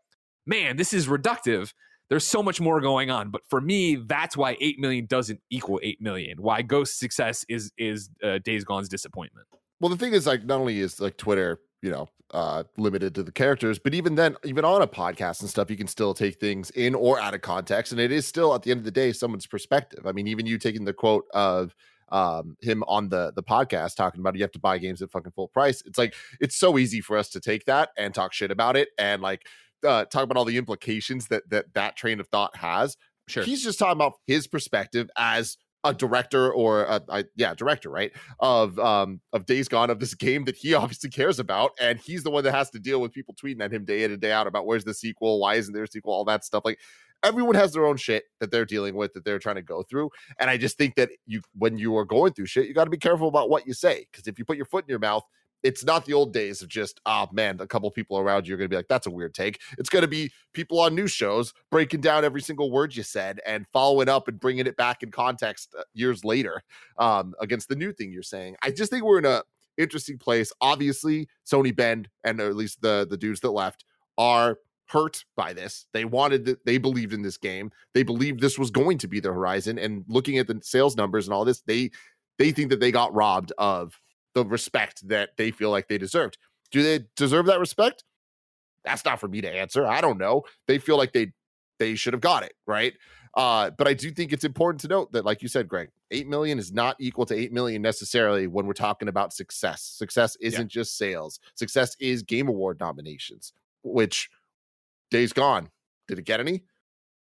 [0.45, 1.73] man, this is reductive.
[2.09, 3.29] There's so much more going on.
[3.29, 6.41] But for me, that's why 8 million doesn't equal 8 million.
[6.41, 9.47] Why Ghost's success is, is uh, Days Gone's disappointment.
[9.79, 13.21] Well, the thing is, like, not only is like Twitter you know uh limited to
[13.21, 16.39] the characters but even then even on a podcast and stuff you can still take
[16.39, 18.91] things in or out of context and it is still at the end of the
[18.91, 21.75] day someone's perspective i mean even you taking the quote of
[22.09, 25.31] um him on the the podcast talking about you have to buy games at fucking
[25.31, 28.49] full price it's like it's so easy for us to take that and talk shit
[28.49, 29.45] about it and like
[29.85, 33.43] uh talk about all the implications that that that train of thought has sure.
[33.43, 38.11] he's just talking about his perspective as a director or a, a, yeah director right
[38.39, 42.23] of um of days gone of this game that he obviously cares about and he's
[42.23, 44.31] the one that has to deal with people tweeting at him day in and day
[44.31, 46.79] out about where's the sequel why isn't there a sequel all that stuff like
[47.23, 50.09] everyone has their own shit that they're dealing with that they're trying to go through
[50.39, 52.89] and i just think that you when you are going through shit you got to
[52.89, 55.23] be careful about what you say because if you put your foot in your mouth
[55.65, 58.57] it's not the old days of just, oh man, a couple people around you are
[58.57, 59.59] going to be like, that's a weird take.
[59.79, 63.39] It's going to be people on news shows breaking down every single word you said
[63.47, 66.61] and following up and bringing it back in context uh, years later
[66.99, 68.55] um, against the new thing you're saying.
[68.61, 69.41] I just think we're in a
[69.77, 70.53] interesting place.
[70.61, 73.85] Obviously, Sony Bend and at least the the dudes that left
[74.19, 75.87] are hurt by this.
[75.93, 77.71] They wanted that they believed in this game.
[77.95, 79.79] They believed this was going to be the horizon.
[79.79, 81.89] And looking at the sales numbers and all this, they
[82.37, 83.99] they think that they got robbed of
[84.35, 86.37] the respect that they feel like they deserved.
[86.71, 88.03] Do they deserve that respect?
[88.83, 89.87] That's not for me to answer.
[89.87, 90.43] I don't know.
[90.67, 91.31] They feel like they
[91.79, 92.93] they should have got it, right?
[93.35, 96.27] Uh, but I do think it's important to note that, like you said, Greg, eight
[96.27, 99.81] million is not equal to eight million necessarily when we're talking about success.
[99.81, 100.81] Success isn't yeah.
[100.81, 101.39] just sales.
[101.55, 103.51] Success is game award nominations,
[103.83, 104.29] which
[105.11, 105.69] days gone.
[106.07, 106.63] Did it get any?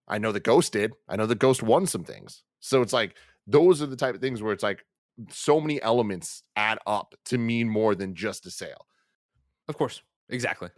[0.08, 0.94] I know the Ghost did.
[1.10, 2.44] I know the Ghost won some things.
[2.62, 3.16] So it's like
[3.46, 4.86] those are the type of things where it's like
[5.30, 8.86] so many elements add up to mean more than just a sale.
[9.68, 10.70] Of course, exactly.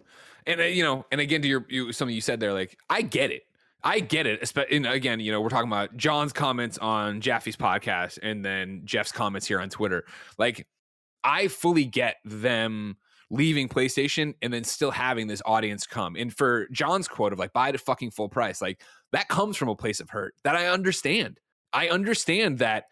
[0.45, 3.01] And uh, you know, and again to your you, something you said there, like I
[3.01, 3.43] get it.
[3.83, 4.51] I get it.
[4.71, 9.11] And again, you know, we're talking about John's comments on Jaffe's podcast and then Jeff's
[9.11, 10.03] comments here on Twitter.
[10.37, 10.67] Like,
[11.23, 12.97] I fully get them
[13.29, 16.15] leaving PlayStation and then still having this audience come.
[16.17, 18.81] And for John's quote of like, buy it at fucking full price, like
[19.13, 21.39] that comes from a place of hurt that I understand.
[21.71, 22.85] I understand that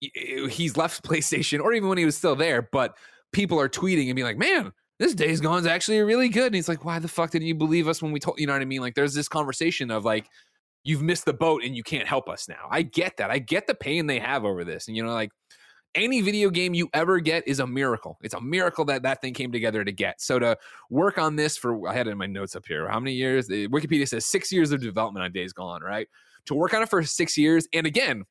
[0.00, 2.96] he's left PlayStation or even when he was still there, but
[3.32, 6.46] people are tweeting and being like, man, this Days Gone is actually really good.
[6.46, 8.52] And he's like, why the fuck didn't you believe us when we told you know
[8.52, 8.80] what I mean?
[8.80, 10.26] Like there's this conversation of like,
[10.84, 12.66] you've missed the boat and you can't help us now.
[12.70, 13.30] I get that.
[13.30, 14.88] I get the pain they have over this.
[14.88, 15.30] And you know, like
[15.94, 18.18] any video game you ever get is a miracle.
[18.22, 20.20] It's a miracle that that thing came together to get.
[20.20, 20.56] So to
[20.88, 22.88] work on this for, I had it in my notes up here.
[22.88, 23.48] How many years?
[23.48, 26.08] Wikipedia says six years of development on Days Gone, right?
[26.46, 27.66] To work on it for six years.
[27.72, 28.24] And again,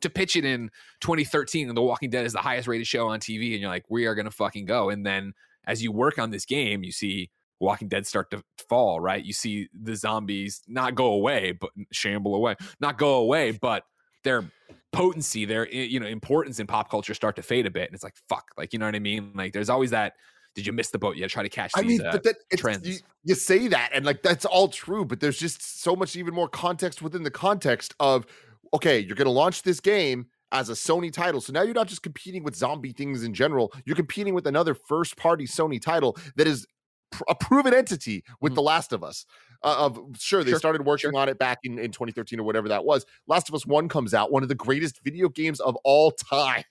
[0.00, 3.20] to pitch it in 2013 and The Walking Dead is the highest rated show on
[3.20, 4.90] TV, and you're like, we are gonna fucking go.
[4.90, 5.32] And then
[5.66, 7.30] as you work on this game, you see
[7.60, 9.24] Walking Dead start to fall, right?
[9.24, 13.84] You see the zombies not go away, but shamble away, not go away, but
[14.24, 14.50] their
[14.92, 17.88] potency, their you know importance in pop culture start to fade a bit.
[17.88, 19.32] And it's like fuck, like you know what I mean?
[19.34, 20.14] Like there's always that.
[20.54, 21.16] Did you miss the boat?
[21.16, 21.72] You try to catch.
[21.74, 22.88] These, I mean, uh, but that, trends.
[22.88, 26.34] You, you say that, and like that's all true, but there's just so much even
[26.34, 28.26] more context within the context of
[28.74, 31.40] okay, you're going to launch this game as a Sony title.
[31.40, 34.74] So now you're not just competing with zombie things in general, you're competing with another
[34.74, 36.66] first party Sony title that is
[37.10, 38.56] pr- a proven entity with mm-hmm.
[38.56, 39.26] The Last of Us.
[39.64, 41.18] Uh, of sure, they sure, started working sure.
[41.18, 43.04] on it back in, in 2013 or whatever that was.
[43.26, 46.62] Last of Us 1 comes out, one of the greatest video games of all time.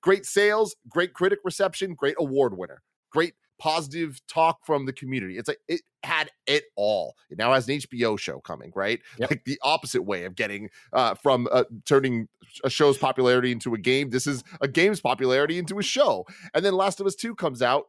[0.00, 2.82] great sales, great critic reception, great award winner.
[3.10, 5.38] Great positive talk from the community.
[5.38, 7.16] It's like it had it all.
[7.30, 9.00] It now has an HBO show coming, right?
[9.18, 9.30] Yep.
[9.30, 12.28] Like the opposite way of getting uh, from uh, turning
[12.62, 14.10] a show's popularity into a game.
[14.10, 16.26] This is a game's popularity into a show.
[16.52, 17.86] And then Last of Us 2 comes out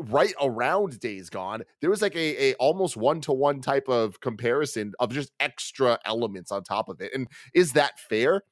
[0.00, 4.20] right around Days Gone, there was like a, a almost one to one type of
[4.20, 7.12] comparison of just extra elements on top of it.
[7.14, 8.42] And is that fair?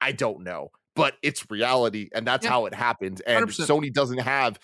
[0.00, 2.50] I don't know, but it's reality, and that's Yeah.
[2.50, 3.22] how it happened.
[3.26, 3.66] And 100%.
[3.68, 4.58] Sony doesn't have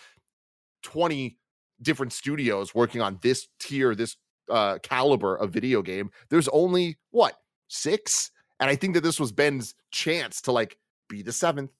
[0.82, 1.36] 20
[1.82, 4.16] different studios working on this tier, this
[4.50, 6.10] uh caliber of video game.
[6.28, 7.34] There's only what
[7.68, 8.30] six?
[8.58, 10.76] And I think that this was Bend's chance to like
[11.08, 11.70] be the seventh.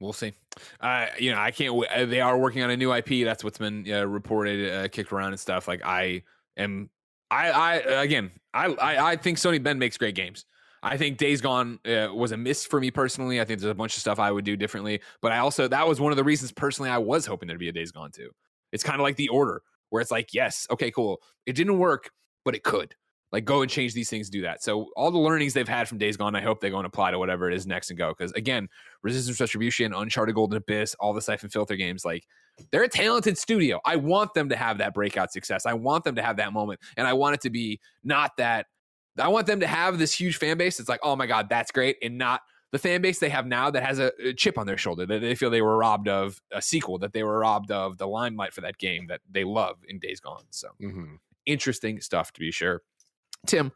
[0.00, 0.32] We'll see.
[0.80, 1.68] Uh, you know, I can't.
[1.68, 3.24] w- uh, They are working on a new IP.
[3.24, 5.68] That's what's been uh, reported, uh, kicked around and stuff.
[5.68, 6.24] Like I
[6.56, 6.90] am,
[7.30, 10.44] I, I again, I, I, I think Sony Bend makes great games.
[10.82, 13.40] I think Days Gone uh, was a miss for me personally.
[13.40, 15.86] I think there's a bunch of stuff I would do differently, but I also that
[15.86, 18.30] was one of the reasons personally I was hoping there'd be a Days Gone too.
[18.72, 22.10] It's kind of like the order where it's like, yes, okay, cool, it didn't work,
[22.44, 22.94] but it could.
[23.30, 24.62] Like go and change these things, do that.
[24.62, 27.12] So all the learnings they've had from Days Gone, I hope they go and apply
[27.12, 28.10] to whatever it is next and go.
[28.16, 28.68] Because again,
[29.02, 32.26] Resistance Retribution, Uncharted Golden Abyss, all the Siphon Filter games, like
[32.70, 33.80] they're a talented studio.
[33.86, 35.64] I want them to have that breakout success.
[35.64, 36.80] I want them to have that moment.
[36.98, 38.66] And I want it to be not that
[39.18, 40.80] I want them to have this huge fan base.
[40.80, 41.96] It's like, oh my God, that's great.
[42.02, 44.78] And not the fan base they have now that has a, a chip on their
[44.78, 47.98] shoulder that they feel they were robbed of a sequel, that they were robbed of
[47.98, 50.44] the limelight for that game that they love in Days Gone.
[50.50, 51.18] So Mhm.
[51.44, 52.80] interesting stuff to be sure.
[53.46, 53.72] Tim,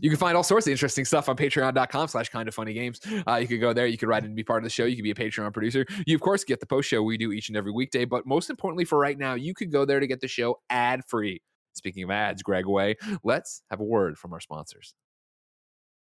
[0.00, 3.00] you can find all sorts of interesting stuff on patreon.com slash kind of funny games.
[3.26, 4.84] Uh, you could go there, you could write in and be part of the show.
[4.84, 5.86] You could be a Patreon producer.
[6.06, 8.04] You, of course, get the post show we do each and every weekday.
[8.04, 11.04] But most importantly for right now, you could go there to get the show ad
[11.06, 11.40] free.
[11.78, 14.94] Speaking of ads, Greg Way, let's have a word from our sponsors.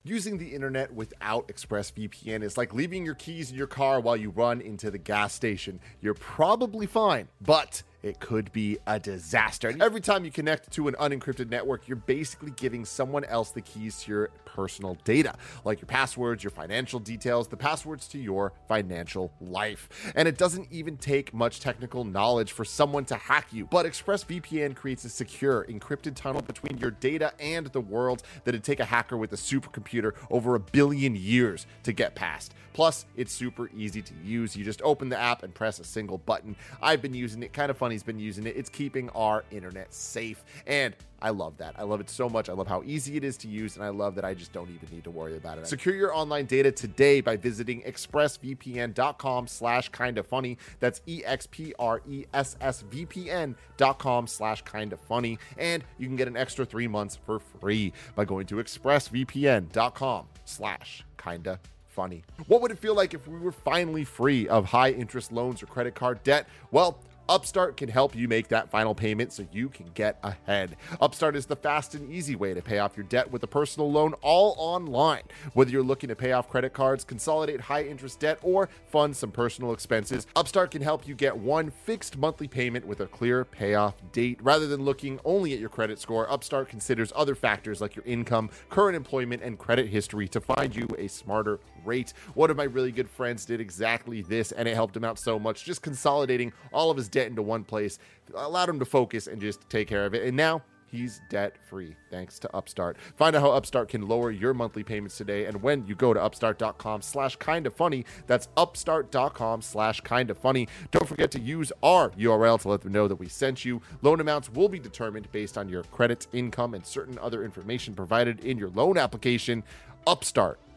[0.04, 4.30] Using the internet without ExpressVPN is like leaving your keys in your car while you
[4.30, 5.80] run into the gas station.
[6.02, 9.73] You're probably fine, but it could be a disaster.
[9.79, 14.01] Every time you connect to an unencrypted network, you're basically giving someone else the keys
[14.03, 19.31] to your personal data, like your passwords, your financial details, the passwords to your financial
[19.41, 19.89] life.
[20.15, 23.65] And it doesn't even take much technical knowledge for someone to hack you.
[23.65, 28.79] But ExpressVPN creates a secure, encrypted tunnel between your data and the world that'd take
[28.79, 32.53] a hacker with a supercomputer over a billion years to get past.
[32.73, 34.55] Plus, it's super easy to use.
[34.55, 36.55] You just open the app and press a single button.
[36.79, 37.51] I've been using it.
[37.51, 38.58] Kind of funny's been using it.
[38.58, 40.43] It's keeping our internet safe.
[40.65, 41.76] And I love that.
[41.78, 42.50] I love it so much.
[42.50, 44.69] I love how easy it is to use, and I love that I just don't
[44.69, 45.65] even need to worry about it.
[45.65, 50.58] Secure your online data today by visiting expressvpn.com slash kind of funny.
[50.82, 55.39] That's E E-X-P-R-E-S-S-V-P-N dot com slash kind of funny.
[55.58, 61.06] And you can get an extra three months for free by going to expressvpn.com slash
[61.17, 61.62] kinda
[61.97, 62.23] funny.
[62.45, 65.65] What would it feel like if we were finally free of high interest loans or
[65.65, 66.47] credit card debt?
[66.69, 70.78] Well, Upstart can help you make that final payment so you can get ahead.
[71.02, 73.92] Upstart is the fast and easy way to pay off your debt with a personal
[73.92, 75.24] loan all online.
[75.54, 79.32] Whether you're looking to pay off credit cards, consolidate high interest debt, or fund some
[79.32, 83.96] personal expenses, Upstart can help you get one fixed monthly payment with a clear payoff
[84.13, 84.40] date.
[84.42, 88.50] Rather than looking only at your credit score, Upstart considers other factors like your income,
[88.70, 92.13] current employment, and credit history to find you a smarter rate.
[92.36, 95.39] One of my really good friends did exactly this, and it helped him out so
[95.39, 95.65] much.
[95.65, 97.97] Just consolidating all of his debt into one place
[98.36, 100.23] allowed him to focus and just take care of it.
[100.26, 102.97] And now he's debt free thanks to Upstart.
[103.15, 105.45] Find out how Upstart can lower your monthly payments today.
[105.45, 110.38] And when you go to upstart.com slash kind of funny, that's upstart.com slash kind of
[110.38, 110.67] funny.
[110.91, 113.82] Don't forget to use our URL to let them know that we sent you.
[114.02, 118.43] Loan amounts will be determined based on your credit, income, and certain other information provided
[118.43, 119.63] in your loan application.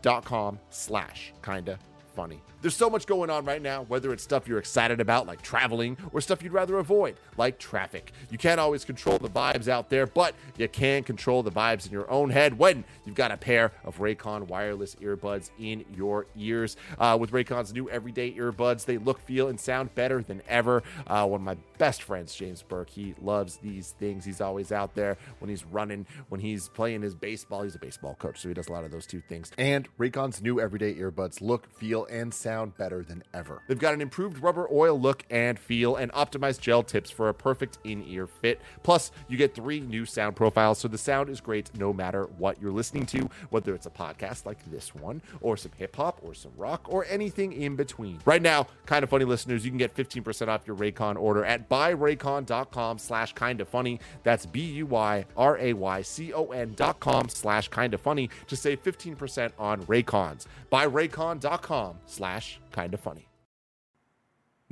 [0.01, 1.79] Upstart.com slash kinda
[2.21, 2.43] funny.
[2.61, 5.97] There's so much going on right now, whether it's stuff you're excited about, like traveling,
[6.13, 8.13] or stuff you'd rather avoid, like traffic.
[8.31, 11.93] You can't always control the vibes out there, but you can control the vibes in
[11.93, 16.77] your own head when you've got a pair of Raycon wireless earbuds in your ears.
[16.99, 20.83] Uh, with Raycon's new everyday earbuds, they look, feel, and sound better than ever.
[21.07, 24.27] Uh, one of my best friends, James Burke, he loves these things.
[24.27, 27.63] He's always out there when he's running, when he's playing his baseball.
[27.63, 29.51] He's a baseball coach, so he does a lot of those two things.
[29.57, 33.63] And Raycon's new everyday earbuds look, feel, and sound better than ever.
[33.69, 37.35] They've got an improved rubber oil look and feel, and optimized gel tips for a
[37.35, 38.61] perfect in ear fit.
[38.83, 42.61] Plus, you get three new sound profiles, so the sound is great no matter what
[42.61, 46.35] you're listening to, whether it's a podcast like this one, or some hip hop, or
[46.35, 48.19] some rock, or anything in between.
[48.25, 51.69] Right now, kind of funny listeners, you can get 15% off your Raycon order at
[51.69, 54.01] buyraycon.com slash kind of funny.
[54.23, 58.01] That's B U Y R A Y C O N dot com slash kind of
[58.01, 60.47] funny to save 15% on Raycons.
[60.73, 63.27] Buyraycon.com slash kind of funny.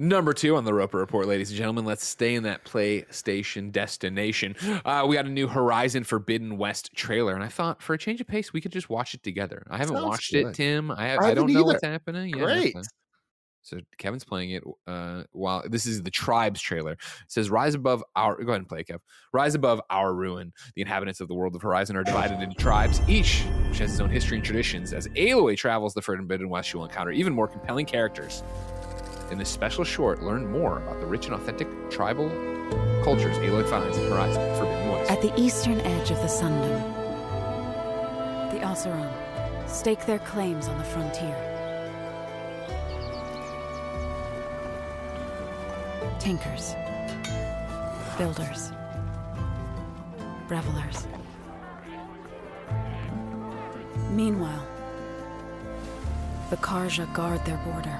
[0.00, 1.84] Number two on the Roper Report, ladies and gentlemen.
[1.84, 4.54] Let's stay in that PlayStation destination.
[4.84, 8.20] Uh, we got a new Horizon Forbidden West trailer, and I thought for a change
[8.20, 9.66] of pace, we could just watch it together.
[9.68, 10.46] I haven't Sounds watched good.
[10.46, 10.92] it, Tim.
[10.92, 11.64] I, I I don't know either.
[11.66, 12.28] what's happening.
[12.32, 12.76] Yeah, Great.
[13.62, 16.92] So Kevin's playing it uh, while this is the tribes trailer.
[16.92, 16.98] It
[17.28, 18.98] says, "Rise above our." Go ahead and play, Kev.
[19.32, 20.52] Rise above our ruin.
[20.74, 24.00] The inhabitants of the world of Horizon are divided into tribes, each which has its
[24.00, 24.92] own history and traditions.
[24.92, 28.42] As Aloy travels the Forbidden West, she will encounter even more compelling characters.
[29.30, 32.30] In this special short, learn more about the rich and authentic tribal
[33.02, 35.10] cultures Aloy finds in Horizon Forbidden West.
[35.10, 36.80] At the eastern edge of the Sundom,
[38.52, 39.12] the Oseram
[39.68, 41.57] stake their claims on the frontier.
[46.28, 46.74] Tinkers,
[48.18, 48.70] builders,
[50.46, 51.06] revelers.
[54.10, 54.62] Meanwhile,
[56.50, 57.98] the Carja guard their border,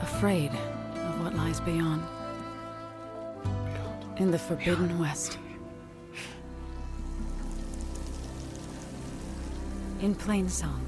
[0.00, 2.04] afraid of what lies beyond.
[4.18, 5.38] In the Forbidden West.
[10.00, 10.84] In Plainsong,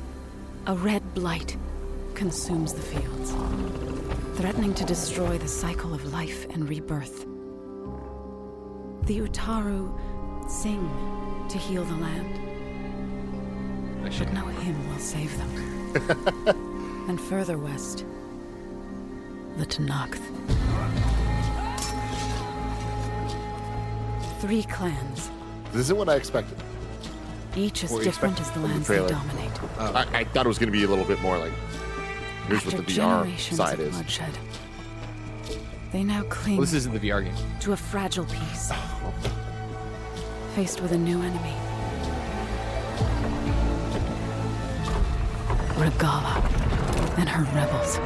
[0.68, 1.56] a red blight
[2.14, 3.32] consumes the fields,
[4.38, 7.26] threatening to destroy the cycle of life and rebirth.
[9.06, 10.88] The Utaru sing
[11.48, 12.40] to heal the land,
[14.02, 15.50] but no hymn will save them.
[17.08, 18.04] and further west,
[19.56, 20.20] the Tenakth.
[24.40, 25.30] Three clans,
[25.72, 26.58] This isn't what I expected.
[27.56, 29.08] each as What you different as the from the lands they trailer.
[29.08, 29.60] dominate.
[29.78, 31.52] I, I thought it was going to be a little bit more like
[32.48, 33.94] here's After what the VR generations side of is.
[33.94, 34.38] bloodshed,
[35.92, 37.34] they now cling Well, this isn't the VR game.
[37.60, 38.72] to a fragile peace,
[40.54, 41.54] faced with a new enemy.
[45.76, 46.40] Regalla
[47.18, 47.98] and her rebels.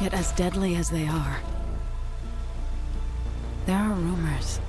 [0.00, 1.38] Yet, as deadly as they are,
[3.66, 4.60] there are rumors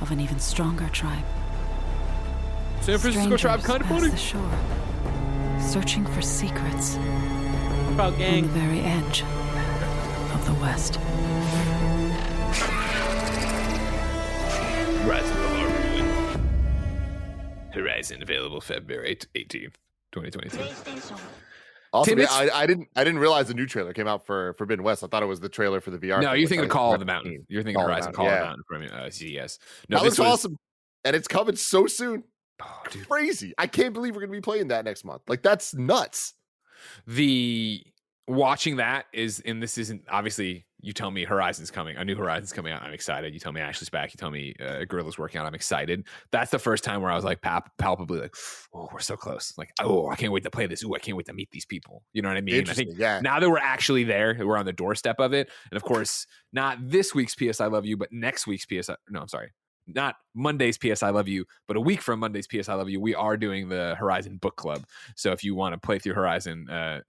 [0.00, 1.24] of an even stronger tribe.
[2.80, 4.08] San Francisco tribe kind of funny.
[4.08, 4.50] the shore,
[5.68, 6.94] searching for secrets
[7.90, 9.22] About on the very edge
[10.32, 10.96] of the West.
[15.06, 16.48] Rise above our ruin.
[17.70, 19.74] Horizon available February 18th,
[20.12, 20.58] 2022.
[21.92, 24.82] Also, Tim, I, I didn't I didn't realize the new trailer came out for Forbidden
[24.82, 25.04] West.
[25.04, 26.22] I thought it was the trailer for the VR.
[26.22, 27.44] No, you're which thinking of Call of the Mountain.
[27.48, 29.58] You're thinking Call of of the Horizon Mountain, Call of the Mountain from uh, CES.
[29.90, 30.56] No, that this looks was awesome,
[31.04, 32.24] and it's coming so soon.
[32.62, 33.54] Oh, dude, Crazy!
[33.58, 35.22] I can't believe we're gonna be playing that next month.
[35.28, 36.34] Like that's nuts.
[37.06, 37.82] the
[38.28, 42.52] watching that is and this isn't obviously you tell me horizon's coming a new horizon's
[42.52, 45.40] coming out i'm excited you tell me ashley's back you tell me uh, Guerrilla's working
[45.40, 48.34] out i'm excited that's the first time where i was like pal- palpably like
[48.74, 51.16] oh we're so close like oh i can't wait to play this Ooh, i can't
[51.16, 52.88] wait to meet these people you know what i mean i Interesting.
[52.88, 53.18] think yeah.
[53.22, 56.76] now that we're actually there we're on the doorstep of it and of course not
[56.82, 59.52] this week's ps i love you but next week's ps I, no i'm sorry
[59.94, 63.00] not Monday's PS I Love You, but a week from Monday's PS I Love You,
[63.00, 64.84] we are doing the Horizon Book Club.
[65.16, 67.00] So if you want to play through Horizon, uh,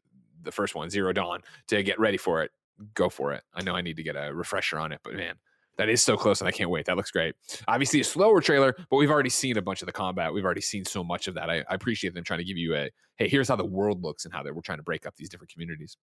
[0.42, 2.52] the first one, Zero Dawn, to get ready for it,
[2.94, 3.44] go for it.
[3.54, 5.36] I know I need to get a refresher on it, but man,
[5.78, 6.86] that is so close and I can't wait.
[6.86, 7.36] That looks great.
[7.68, 10.34] Obviously, a slower trailer, but we've already seen a bunch of the combat.
[10.34, 11.50] We've already seen so much of that.
[11.50, 14.26] I, I appreciate them trying to give you a hey, here's how the world looks
[14.26, 15.98] and how they we're trying to break up these different communities.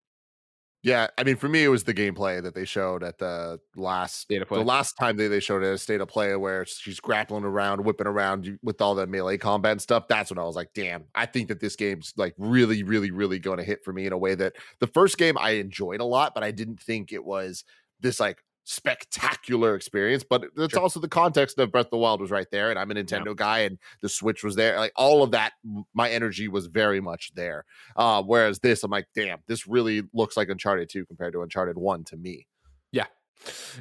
[0.86, 4.20] Yeah, I mean, for me, it was the gameplay that they showed at the last
[4.20, 4.60] State of play.
[4.60, 7.84] the last time they, they showed it a state of play where she's grappling around,
[7.84, 10.06] whipping around with all the melee combat and stuff.
[10.06, 13.40] That's when I was like, damn, I think that this game's like really, really, really
[13.40, 16.04] going to hit for me in a way that the first game I enjoyed a
[16.04, 17.64] lot, but I didn't think it was
[17.98, 20.24] this like spectacular experience.
[20.28, 20.82] But it's Sure.
[20.82, 23.34] also the context of Breath of the Wild was right there, and I'm a Nintendo
[23.34, 24.76] guy, and the Switch was there.
[24.78, 25.52] Like all of that,
[25.94, 27.64] my energy was very much there.
[27.96, 31.78] Uh, whereas this, I'm like, damn, this really looks like Uncharted 2 compared to Uncharted
[31.78, 32.46] 1 to me.
[32.92, 33.06] Yeah.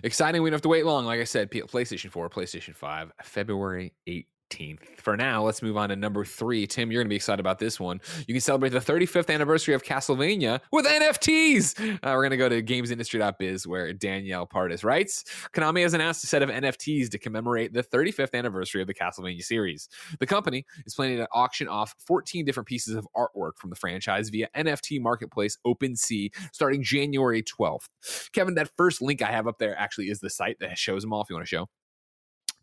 [0.04, 0.42] Exciting.
[0.44, 1.06] We don't have to wait long.
[1.06, 4.28] Like I said, PlayStation 4, PlayStation 5, February 18th.
[4.98, 6.66] For now, let's move on to number three.
[6.66, 8.00] Tim, you're going to be excited about this one.
[8.28, 11.80] You can celebrate the 35th anniversary of Castlevania with NFTs.
[11.96, 15.24] Uh, we're going to go to gamesindustry.biz where Danielle Partis writes
[15.54, 19.44] Konami has announced a set of NFTs to commemorate the 35th anniversary of the Castlevania
[19.44, 19.90] series.
[20.20, 24.30] The company is planning to auction off 14 different pieces of artwork from the franchise
[24.30, 27.90] via NFT marketplace OpenSea starting January 12th.
[28.32, 31.14] Kevin, that first link I have up there actually is the site that shows them
[31.14, 31.68] all if you want to show.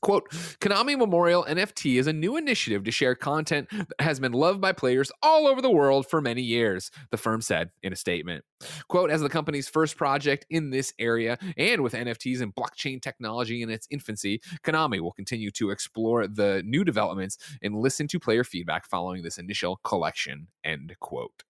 [0.02, 0.28] Quote,
[0.60, 4.72] Konami Memorial NFT is a new initiative to share content that has been loved by
[4.72, 8.44] players all over the world for many years, the firm said in a statement.
[8.88, 13.62] Quote, as the company's first project in this area and with NFTs and blockchain technology
[13.62, 18.42] in its infancy, Konami will continue to explore the new developments and listen to player
[18.42, 21.44] feedback following this initial collection, end quote.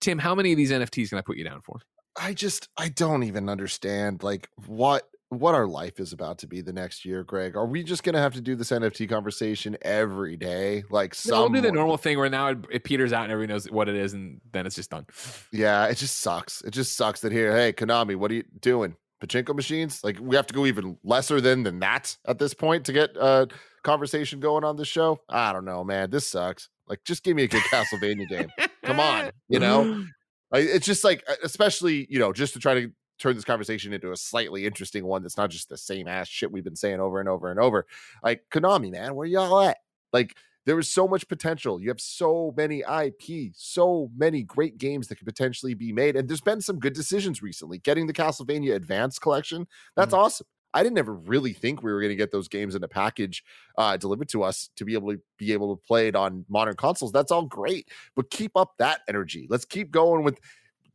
[0.00, 1.80] Tim, how many of these NFTs can I put you down for?
[2.16, 5.08] I just I don't even understand like what
[5.40, 7.56] what our life is about to be the next year, Greg.
[7.56, 10.84] Are we just going to have to do this NFT conversation every day?
[10.90, 13.52] Like some we'll do the normal thing where now it, it, peters out and everybody
[13.52, 15.06] knows what it is, and then it's just done.
[15.52, 16.62] Yeah, it just sucks.
[16.62, 18.96] It just sucks that here, hey, Konami, what are you doing?
[19.22, 20.02] Pachinko machines?
[20.02, 23.16] Like we have to go even lesser than than that at this point to get
[23.16, 23.48] a
[23.82, 25.20] conversation going on the show.
[25.28, 26.10] I don't know, man.
[26.10, 26.68] This sucks.
[26.86, 28.48] Like, just give me a good Castlevania game.
[28.82, 30.04] Come on, you know.
[30.56, 34.16] It's just like, especially you know, just to try to turn this conversation into a
[34.16, 37.28] slightly interesting one that's not just the same ass shit we've been saying over and
[37.28, 37.86] over and over.
[38.22, 39.78] Like Konami, man, where y'all at?
[40.12, 40.36] Like
[40.66, 41.80] there is so much potential.
[41.80, 46.16] You have so many IP, so many great games that could potentially be made.
[46.16, 47.78] And there's been some good decisions recently.
[47.78, 50.24] Getting the Castlevania Advance collection, that's mm-hmm.
[50.24, 50.46] awesome.
[50.72, 53.44] I didn't ever really think we were going to get those games in a package
[53.78, 56.74] uh, delivered to us to be able to be able to play it on modern
[56.74, 57.12] consoles.
[57.12, 59.46] That's all great, but keep up that energy.
[59.48, 60.40] Let's keep going with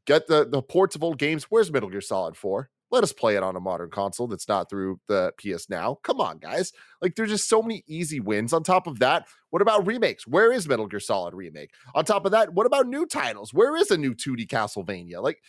[0.09, 1.43] Get the the ports of old games.
[1.51, 2.67] Where's Metal Gear Solid 4?
[2.89, 5.99] Let us play it on a modern console that's not through the PS Now.
[6.01, 6.73] Come on, guys.
[6.99, 8.51] Like there's just so many easy wins.
[8.51, 10.25] On top of that, what about remakes?
[10.25, 11.69] Where is Metal Gear Solid remake?
[11.93, 13.53] On top of that, what about new titles?
[13.53, 15.21] Where is a new 2D Castlevania?
[15.21, 15.43] Like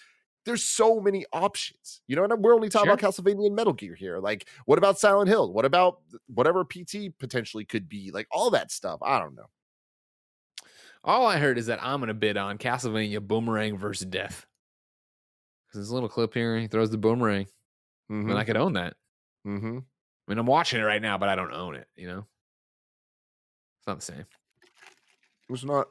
[0.44, 2.02] there's so many options.
[2.06, 2.92] You know and We're only talking sure.
[2.92, 4.18] about Castlevania and Metal Gear here.
[4.18, 5.54] Like, what about Silent Hill?
[5.54, 8.10] What about whatever PT potentially could be?
[8.10, 8.98] Like all that stuff.
[9.02, 9.46] I don't know.
[11.02, 14.44] All I heard is that I'm gonna bid on Castlevania Boomerang versus Death.
[15.70, 16.58] Because there's a little clip here.
[16.58, 17.46] He throws the boomerang.
[18.10, 18.30] Mm-hmm.
[18.30, 18.96] And I could own that.
[19.46, 19.78] Mm-hmm.
[19.78, 21.86] I mean, I'm watching it right now, but I don't own it.
[21.94, 22.26] You know,
[23.78, 24.20] it's not the same.
[24.20, 25.88] It was not.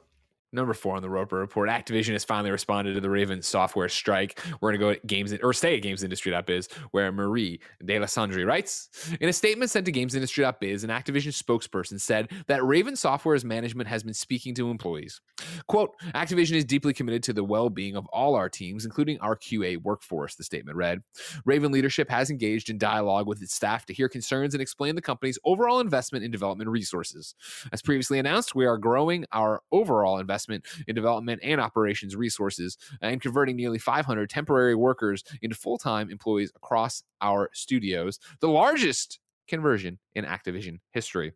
[0.52, 4.40] Number four on the Roper report: Activision has finally responded to the Raven software strike.
[4.60, 8.88] We're going to go at games or stay at GamesIndustry.biz, where Marie Dealessandri writes
[9.20, 10.82] in a statement sent to GamesIndustry.biz.
[10.82, 15.20] An Activision spokesperson said that Raven Software's management has been speaking to employees.
[15.68, 19.76] "Quote: Activision is deeply committed to the well-being of all our teams, including our QA
[19.76, 21.02] workforce." The statement read.
[21.44, 25.02] Raven leadership has engaged in dialogue with its staff to hear concerns and explain the
[25.02, 27.36] company's overall investment in development resources.
[27.72, 32.76] As previously announced, we are growing our overall investment investment in development and operations resources
[33.02, 38.48] uh, and converting nearly 500 temporary workers into full time employees across our studios, the
[38.48, 41.32] largest conversion in Activision history.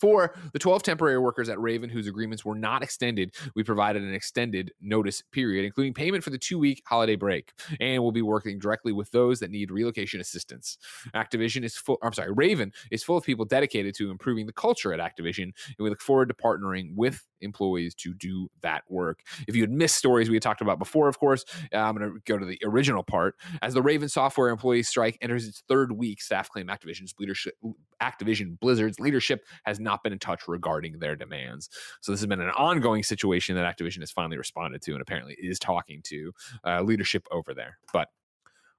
[0.00, 4.14] For the 12 temporary workers at Raven whose agreements were not extended, we provided an
[4.14, 8.58] extended notice period, including payment for the two week holiday break, and we'll be working
[8.58, 10.78] directly with those that need relocation assistance.
[11.14, 14.92] Activision is full, I'm sorry, Raven is full of people dedicated to improving the culture
[14.92, 19.20] at Activision, and we look forward to partnering with employees to do that work.
[19.46, 22.10] If you had missed stories we had talked about before, of course, uh, I'm going
[22.12, 23.36] to go to the original part.
[23.62, 27.54] As the Raven software employee strike enters its third week, staff claim Activision's leadership,
[28.02, 31.70] Activision Blizzard's leadership has not been in touch regarding their demands.
[32.02, 35.34] So this has been an ongoing situation that Activision has finally responded to and apparently
[35.40, 36.32] is talking to
[36.64, 37.78] uh, leadership over there.
[37.92, 38.08] But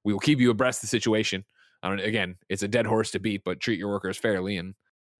[0.04, 1.44] we will keep you abreast of the situation.
[1.82, 4.74] I again, it's a dead horse to beat, but treat your workers fairly and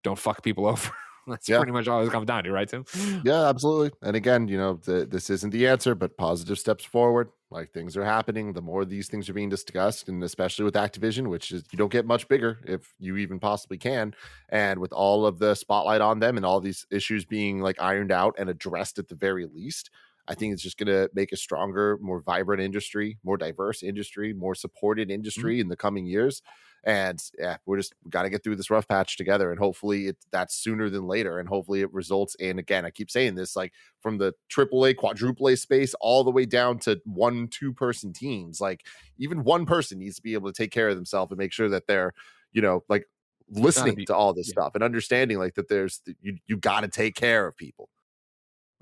[0.05, 0.91] don't fuck people over.
[1.29, 1.59] That's yeah.
[1.59, 2.85] pretty much all it comes down to, right, Tim?
[2.85, 3.91] Mm, yeah, absolutely.
[4.03, 7.31] And again, you know, the, this isn't the answer, but positive steps forward.
[7.51, 8.53] Like things are happening.
[8.53, 11.91] The more these things are being discussed, and especially with Activision, which is you don't
[11.91, 14.15] get much bigger if you even possibly can.
[14.51, 18.13] And with all of the spotlight on them and all these issues being like ironed
[18.13, 19.91] out and addressed at the very least,
[20.29, 24.35] I think it's just going to make a stronger, more vibrant industry, more diverse industry,
[24.35, 25.15] more supported mm-hmm.
[25.15, 25.63] industry mm-hmm.
[25.63, 26.43] in the coming years.
[26.85, 30.17] And yeah, we're just got to get through this rough patch together, and hopefully it
[30.31, 32.85] that's sooner than later, and hopefully it results in again.
[32.85, 36.79] I keep saying this, like from the AAA, quadruple A space, all the way down
[36.81, 38.61] to one, two person teams.
[38.61, 38.87] Like
[39.19, 41.69] even one person needs to be able to take care of themselves and make sure
[41.69, 42.15] that they're,
[42.53, 43.07] you know, like
[43.51, 44.53] listening be, to all this yeah.
[44.53, 47.89] stuff and understanding like that there's you you got to take care of people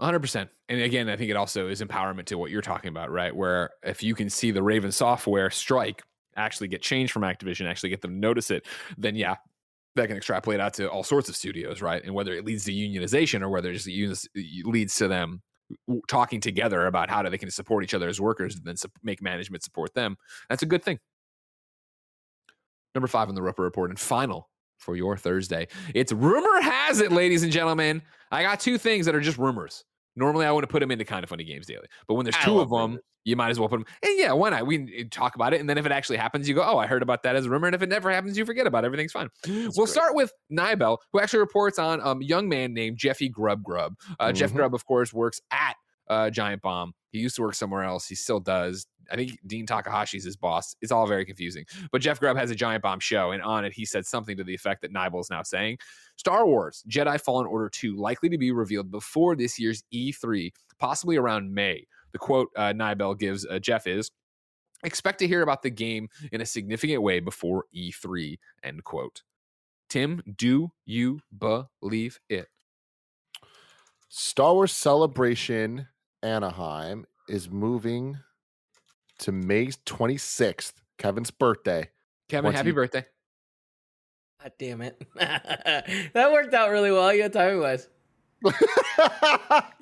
[0.01, 0.49] 100%.
[0.69, 3.35] And again, I think it also is empowerment to what you're talking about, right?
[3.35, 6.03] Where if you can see the Raven software strike
[6.37, 8.67] actually get changed from Activision, actually get them notice it,
[8.99, 9.37] then yeah,
[9.95, 12.05] that can extrapolate out to all sorts of studios, right?
[12.05, 14.29] And whether it leads to unionization or whether it just
[14.67, 15.41] leads to them
[16.09, 19.65] talking together about how they can support each other as workers and then make management
[19.65, 20.17] support them,
[20.51, 20.99] that's a good thing.
[22.95, 25.69] Number five on the Roper Report and final for your Thursday.
[25.95, 28.03] It's rumor has it, ladies and gentlemen.
[28.31, 29.85] I got two things that are just rumors.
[30.17, 32.37] Normally, I want to put them into kind of funny games daily, but when there's
[32.39, 33.87] two of them, you might as well put them.
[34.03, 34.67] And yeah, why not?
[34.67, 37.03] We talk about it, and then if it actually happens, you go, "Oh, I heard
[37.03, 38.87] about that as a rumor." And if it never happens, you forget about it.
[38.87, 39.29] Everything's fine.
[39.43, 39.89] That's we'll great.
[39.93, 43.95] start with Nibel, who actually reports on a um, young man named Jeffy Grubb Grubb.
[44.19, 44.37] Uh, mm-hmm.
[44.37, 45.75] Jeff Grubb, of course, works at
[46.09, 46.93] uh, Giant Bomb.
[47.11, 48.07] He used to work somewhere else.
[48.07, 48.87] He still does.
[49.11, 50.77] I think Dean Takahashi's his boss.
[50.81, 51.65] It's all very confusing.
[51.93, 54.45] But Jeff Grubb has a Giant Bomb show, and on it, he said something to
[54.45, 55.79] the effect that Nibel is now saying
[56.17, 61.17] Star Wars Jedi Fallen Order 2 likely to be revealed before this year's E3, possibly
[61.17, 61.87] around May.
[62.13, 64.11] The quote uh, Nibel gives uh, Jeff is
[64.85, 68.39] expect to hear about the game in a significant way before E3.
[68.63, 69.23] End quote.
[69.89, 72.49] Tim, do you believe it?
[74.09, 75.89] Star Wars Celebration
[76.23, 78.19] Anaheim is moving
[79.21, 81.91] to May 26th, Kevin's birthday.
[82.29, 83.05] Kevin, 20 happy birthday.
[84.43, 85.03] God damn it.
[85.15, 87.13] that worked out really well.
[87.13, 87.89] Yeah, timing was.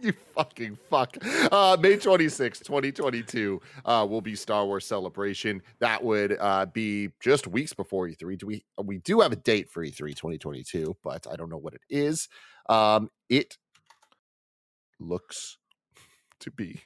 [0.01, 1.17] you fucking fuck.
[1.51, 5.61] Uh, May 26, 2022 uh, will be Star Wars Celebration.
[5.81, 8.39] That would uh, be just weeks before E3.
[8.39, 11.75] Do we we do have a date for E3 2022, but I don't know what
[11.75, 12.29] it is.
[12.69, 13.59] Um, it
[15.01, 15.59] looks
[16.41, 16.81] to be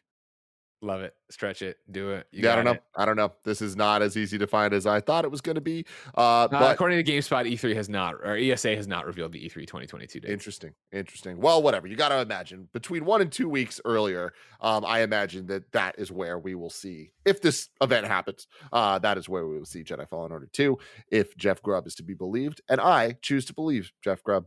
[0.81, 1.13] Love it.
[1.29, 1.77] Stretch it.
[1.91, 2.29] Do it.
[2.31, 2.71] You yeah, I don't know.
[2.73, 2.83] it.
[2.97, 3.33] I don't know.
[3.43, 5.85] This is not as easy to find as I thought it was going to be.
[6.17, 9.45] Uh, Uh, but according to GameSpot, E3 has not, or ESA has not revealed the
[9.45, 10.31] E E3 2022 date.
[10.31, 10.75] Interesting.
[10.93, 11.41] Interesting.
[11.41, 11.89] Well, whatever.
[11.89, 15.97] You got to imagine between one and two weeks earlier, um, I imagine that that
[15.99, 19.67] is where we will see, if this event happens, uh, that is where we will
[19.67, 20.79] see Jedi Fallen Order 2,
[21.11, 22.61] if Jeff Grubb is to be believed.
[22.69, 24.47] And I choose to believe Jeff Grubb.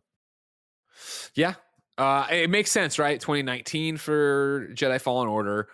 [1.36, 1.56] Yeah.
[1.98, 3.20] Uh, it makes sense, right?
[3.20, 5.68] 2019 for Jedi Fallen Order.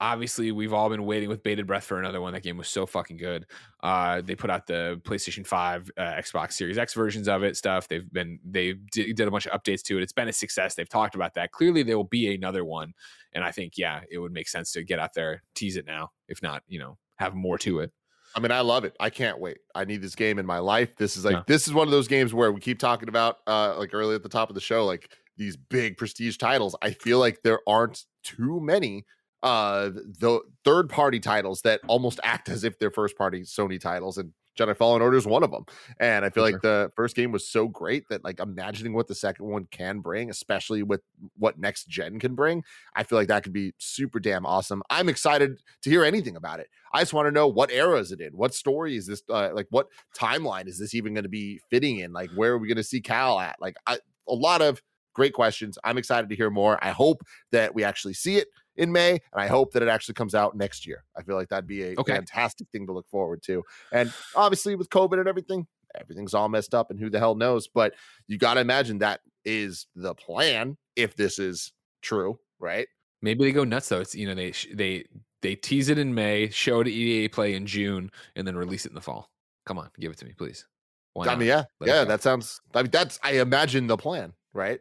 [0.00, 2.32] Obviously, we've all been waiting with bated breath for another one.
[2.34, 3.46] That game was so fucking good.
[3.82, 7.56] Uh, they put out the PlayStation 5, uh, Xbox Series X versions of it.
[7.56, 10.02] Stuff they've been they did, did a bunch of updates to it.
[10.02, 10.74] It's been a success.
[10.74, 11.52] They've talked about that.
[11.52, 12.92] Clearly, there will be another one,
[13.32, 16.10] and I think yeah, it would make sense to get out there, tease it now.
[16.28, 17.92] If not, you know, have more to it.
[18.36, 18.96] I mean, I love it.
[18.98, 19.58] I can't wait.
[19.76, 20.96] I need this game in my life.
[20.96, 21.42] This is like Yeah.
[21.46, 24.24] this is one of those games where we keep talking about uh like early at
[24.24, 26.74] the top of the show, like these big prestige titles.
[26.82, 29.04] I feel like there aren't too many
[29.44, 34.18] uh the third party titles that almost act as if they're first party Sony titles
[34.18, 35.64] and Jedi Fallen Order is one of them.
[35.98, 39.08] And I feel For like the first game was so great that like imagining what
[39.08, 41.00] the second one can bring, especially with
[41.36, 42.62] what next gen can bring,
[42.94, 44.82] I feel like that could be super damn awesome.
[44.90, 46.68] I'm excited to hear anything about it.
[46.92, 48.32] I just want to know what era is it in?
[48.32, 49.22] What story is this?
[49.28, 52.12] Uh, like, what timeline is this even going to be fitting in?
[52.12, 53.56] Like, where are we going to see Cal at?
[53.60, 54.80] Like, I, a lot of
[55.14, 55.78] great questions.
[55.82, 56.78] I'm excited to hear more.
[56.82, 60.14] I hope that we actually see it in May, and I hope that it actually
[60.14, 61.04] comes out next year.
[61.16, 62.14] I feel like that'd be a Okay.
[62.14, 63.62] fantastic thing to look forward to.
[63.92, 67.68] And obviously, with COVID and everything, everything's all messed up, and who the hell knows?
[67.68, 67.94] But
[68.26, 71.72] you got to imagine that is the plan if this is
[72.02, 72.88] true, right?
[73.22, 74.00] Maybe they go nuts though.
[74.00, 75.04] It's you know they they
[75.42, 78.86] they tease it in May, show it at EA Play in June, and then release
[78.86, 79.30] it in the fall.
[79.66, 80.66] Come on, give it to me, please.
[81.14, 82.60] Why I mean, yeah, Let yeah, that sounds.
[82.74, 83.20] I mean, that's.
[83.22, 84.80] I imagine the plan, right?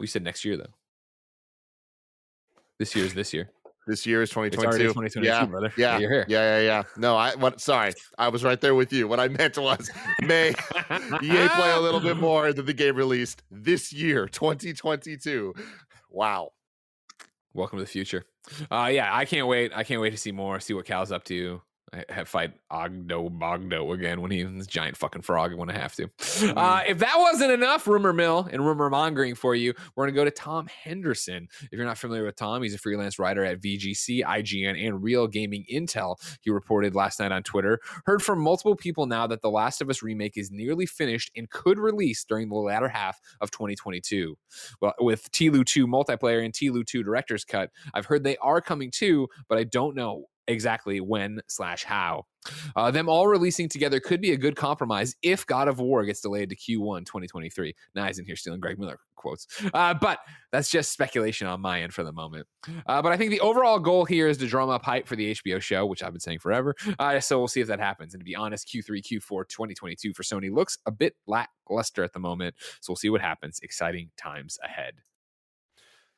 [0.00, 0.74] We said next year though.
[2.82, 3.48] This year is this year.
[3.86, 4.88] This year is It's 2022.
[4.88, 5.72] 2022, yeah, brother.
[5.76, 6.24] Yeah, You're here.
[6.26, 6.82] yeah, yeah, yeah.
[6.96, 7.36] No, I.
[7.36, 7.60] What?
[7.60, 9.06] Sorry, I was right there with you.
[9.06, 9.88] What I meant was
[10.20, 10.48] May.
[10.90, 15.54] EA play a little bit more than the game released this year, 2022.
[16.10, 16.50] Wow.
[17.54, 18.24] Welcome to the future.
[18.68, 19.70] Uh, yeah, I can't wait.
[19.72, 20.58] I can't wait to see more.
[20.58, 21.62] See what Cal's up to.
[22.08, 25.94] I have fight Oggdo Bogdo again when he's this giant fucking frog when I have
[25.96, 26.08] to.
[26.56, 30.24] Uh, if that wasn't enough rumor mill and rumor mongering for you, we're gonna go
[30.24, 31.48] to Tom Henderson.
[31.62, 35.26] If you're not familiar with Tom, he's a freelance writer at VGC, IGN, and Real
[35.26, 36.16] Gaming Intel.
[36.40, 37.80] He reported last night on Twitter.
[38.06, 41.50] Heard from multiple people now that The Last of Us remake is nearly finished and
[41.50, 44.36] could release during the latter half of 2022.
[44.80, 48.90] Well, with TLU 2 multiplayer and TLU 2 director's cut, I've heard they are coming
[48.90, 52.24] too, but I don't know exactly when slash how.
[52.74, 56.20] Uh, them all releasing together could be a good compromise if God of War gets
[56.20, 57.74] delayed to Q1 2023.
[57.94, 60.18] Now he's in here stealing Greg Miller quotes, uh, but
[60.50, 62.46] that's just speculation on my end for the moment.
[62.86, 65.32] Uh, but I think the overall goal here is to drum up hype for the
[65.34, 66.74] HBO show, which I've been saying forever.
[66.98, 68.14] Uh, so we'll see if that happens.
[68.14, 72.18] And to be honest, Q3, Q4 2022 for Sony looks a bit lackluster at the
[72.18, 72.56] moment.
[72.80, 73.60] So we'll see what happens.
[73.62, 74.94] Exciting times ahead.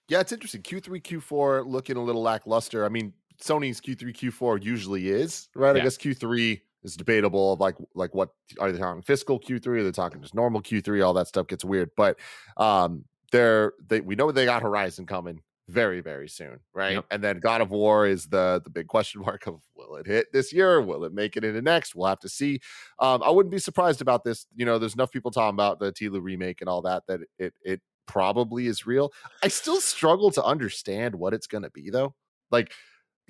[0.09, 0.63] Yeah, it's interesting.
[0.63, 2.85] Q3, Q4 looking a little lackluster.
[2.85, 5.77] I mean, Sony's Q3, Q4 usually is, right?
[5.77, 8.31] I guess Q3 is debatable of like like what
[8.61, 11.65] are they talking fiscal Q3 or they're talking just normal Q3, all that stuff gets
[11.65, 11.91] weird.
[11.97, 12.19] But
[12.57, 16.93] um they're they we know they got Horizon coming very, very soon, right?
[16.93, 17.07] Yep.
[17.11, 20.33] And then God of War is the the big question mark of will it hit
[20.33, 20.81] this year?
[20.81, 21.95] Will it make it into next?
[21.95, 22.61] We'll have to see.
[22.99, 24.47] Um, I wouldn't be surprised about this.
[24.55, 27.55] You know, there's enough people talking about the Tila remake and all that that it
[27.63, 29.13] it probably is real.
[29.43, 32.15] I still struggle to understand what it's gonna be though.
[32.51, 32.73] Like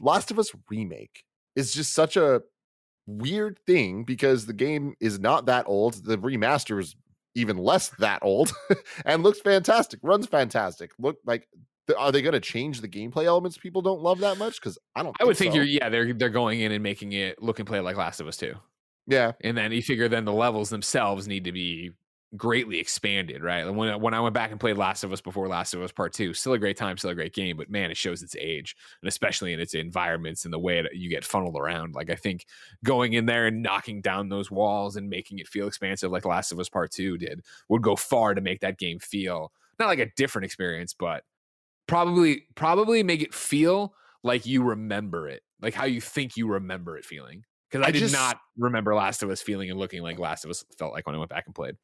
[0.01, 1.25] Last of Us remake
[1.57, 2.43] is just such a
[3.07, 6.05] weird thing because the game is not that old.
[6.05, 6.97] The remaster is
[7.35, 8.53] even less that old
[9.05, 10.93] and looks fantastic, runs fantastic.
[10.99, 11.49] Look like
[11.99, 14.61] are they going to change the gameplay elements people don't love that much?
[14.61, 15.15] Because I don't.
[15.21, 15.57] I would think so.
[15.57, 18.27] you're yeah they're they're going in and making it look and play like Last of
[18.27, 18.55] Us 2.
[19.07, 21.91] Yeah, And then you figure then the levels themselves need to be
[22.37, 23.65] greatly expanded, right?
[23.69, 26.13] When when I went back and played Last of Us before Last of Us Part
[26.13, 28.77] Two, still a great time, still a great game, but man, it shows its age,
[29.03, 31.95] and especially in its environments and the way it, you get funneled around.
[31.95, 32.47] Like I think
[32.85, 36.53] going in there and knocking down those walls and making it feel expansive, like Last
[36.53, 39.99] of Us Part Two did, would go far to make that game feel not like
[39.99, 41.25] a different experience, but
[41.87, 46.97] probably probably make it feel like you remember it, like how you think you remember
[46.97, 47.45] it feeling.
[47.71, 50.45] Because I, I, did just, not remember Last of Us feeling and looking like Last
[50.45, 51.77] of Us felt like when I went back and played.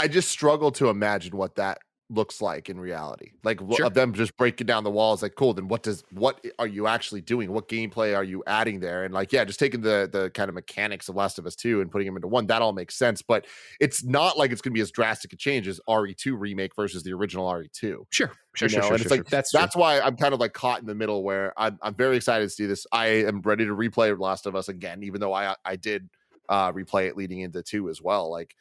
[0.00, 1.78] I just struggle to imagine what that
[2.10, 3.30] looks like in reality.
[3.44, 3.86] Like sure.
[3.86, 5.22] of them just breaking down the walls.
[5.22, 5.54] Like, cool.
[5.54, 7.52] Then what does what are you actually doing?
[7.52, 9.04] What gameplay are you adding there?
[9.04, 11.80] And like, yeah, just taking the the kind of mechanics of Last of Us Two
[11.80, 12.46] and putting them into one.
[12.46, 13.22] That all makes sense.
[13.22, 13.46] But
[13.78, 17.02] it's not like it's going to be as drastic a change as RE2 remake versus
[17.02, 17.70] the original RE2.
[17.80, 20.52] Sure, sure, sure, sure, sure, And it's like that's that's why I'm kind of like
[20.52, 22.86] caught in the middle where I'm I'm very excited to see this.
[22.92, 26.08] I am ready to replay Last of Us again, even though I I did
[26.48, 28.30] uh replay it leading into two as well.
[28.30, 28.54] Like.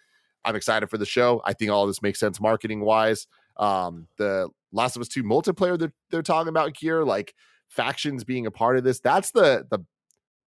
[0.46, 1.42] I'm excited for the show.
[1.46, 3.28] I think all this makes sense marketing wise.
[3.58, 7.34] Um, the Last of Us 2 multiplayer that they're talking about here, like
[7.68, 9.80] factions being a part of this, that's the the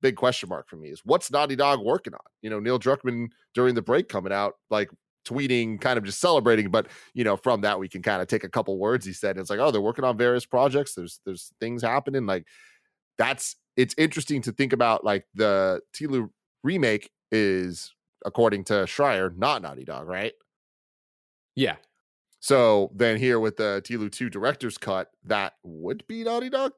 [0.00, 2.20] big question mark for me is what's Naughty Dog working on?
[2.42, 4.90] You know, Neil Druckmann during the break coming out, like
[5.24, 6.70] tweeting, kind of just celebrating.
[6.70, 9.38] But you know, from that we can kind of take a couple words he said.
[9.38, 10.94] It's like, oh, they're working on various projects.
[10.94, 12.26] There's there's things happening.
[12.26, 12.46] Like
[13.18, 15.04] that's it's interesting to think about.
[15.04, 16.30] Like the Tilu
[16.62, 17.92] remake is,
[18.24, 20.32] according to Schreier, not Naughty Dog, right?
[21.54, 21.76] Yeah,
[22.42, 26.72] so then here with the Tilu 2 director's cut, that would be Naughty Dog.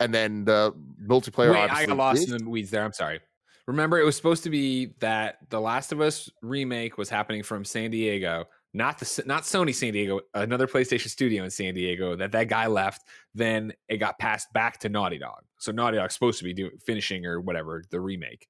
[0.00, 1.52] And then the multiplayer.
[1.52, 2.32] Wait, I got lost is.
[2.32, 2.84] in the weeds there.
[2.84, 3.20] I'm sorry.
[3.68, 7.64] Remember, it was supposed to be that the Last of Us remake was happening from
[7.64, 12.16] San Diego, not the not Sony San Diego, another PlayStation studio in San Diego.
[12.16, 13.02] That that guy left,
[13.36, 15.44] then it got passed back to Naughty Dog.
[15.60, 18.48] So Naughty Dog's supposed to be doing finishing or whatever the remake.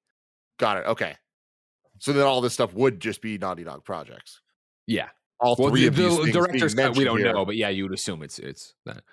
[0.57, 0.87] Got it.
[0.87, 1.15] Okay.
[1.99, 4.41] So then all this stuff would just be Naughty Dog projects.
[4.87, 7.33] Yeah all well, three the, of these the director's cut, we don't here.
[7.33, 9.03] know, but yeah, you would assume it's it's that.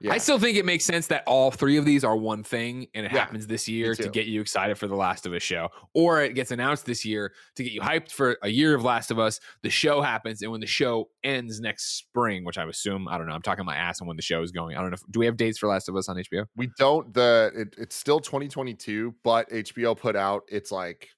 [0.00, 0.12] Yeah.
[0.12, 3.04] I still think it makes sense that all three of these are one thing and
[3.04, 5.70] it yeah, happens this year to get you excited for the Last of Us show.
[5.92, 9.10] Or it gets announced this year to get you hyped for a year of Last
[9.10, 9.40] of Us.
[9.64, 13.26] The show happens, and when the show ends next spring, which I assume, I don't
[13.26, 14.76] know, I'm talking my ass on when the show is going.
[14.76, 14.94] I don't know.
[14.94, 16.44] If, do we have dates for Last of Us on HBO?
[16.54, 17.12] We don't.
[17.12, 21.08] The it, it's still 2022, but HBO put out it's like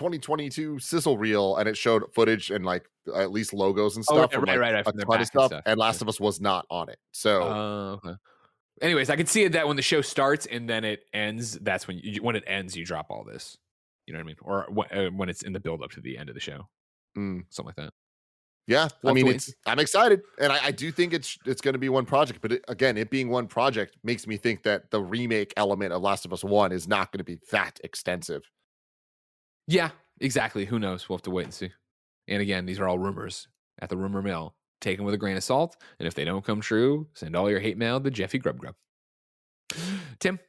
[0.00, 4.30] 2022 sizzle reel and it showed footage and like at least logos and stuff.
[4.32, 6.40] Oh, right, right, right, a ton of stuff, and, stuff, and Last of Us was
[6.40, 6.98] not on it.
[7.12, 8.16] So, uh, okay.
[8.80, 12.00] anyways, I can see that when the show starts and then it ends, that's when
[12.02, 13.58] you, when it ends, you drop all this.
[14.06, 14.36] You know what I mean?
[14.40, 16.66] Or when, uh, when it's in the build up to the end of the show,
[17.14, 17.42] mm.
[17.50, 17.92] something like that.
[18.66, 21.74] Yeah, we'll I mean, it's I'm excited, and I, I do think it's it's going
[21.74, 22.40] to be one project.
[22.40, 26.00] But it, again, it being one project makes me think that the remake element of
[26.00, 28.48] Last of Us One is not going to be that extensive.
[29.70, 29.90] Yeah,
[30.20, 30.64] exactly.
[30.64, 31.08] Who knows?
[31.08, 31.70] We'll have to wait and see.
[32.26, 33.48] And again, these are all rumors
[33.80, 34.54] at the rumor mill.
[34.80, 35.76] Take them with a grain of salt.
[35.98, 38.74] And if they don't come true, send all your hate mail to Jeffy Grubb Grubb.
[40.18, 40.40] Tim,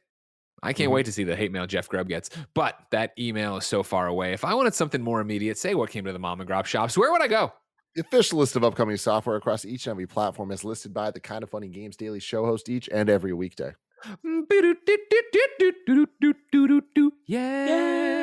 [0.62, 0.94] I can't mm-hmm.
[0.94, 2.30] wait to see the hate mail Jeff Grubb gets.
[2.54, 4.32] But that email is so far away.
[4.32, 6.98] If I wanted something more immediate, say what came to the mom and grop shops,
[6.98, 7.52] where would I go?
[7.94, 11.20] The official list of upcoming software across each and every platform is listed by the
[11.20, 13.72] Kind of Funny Games Daily show host each and every weekday.
[17.26, 18.21] Yeah.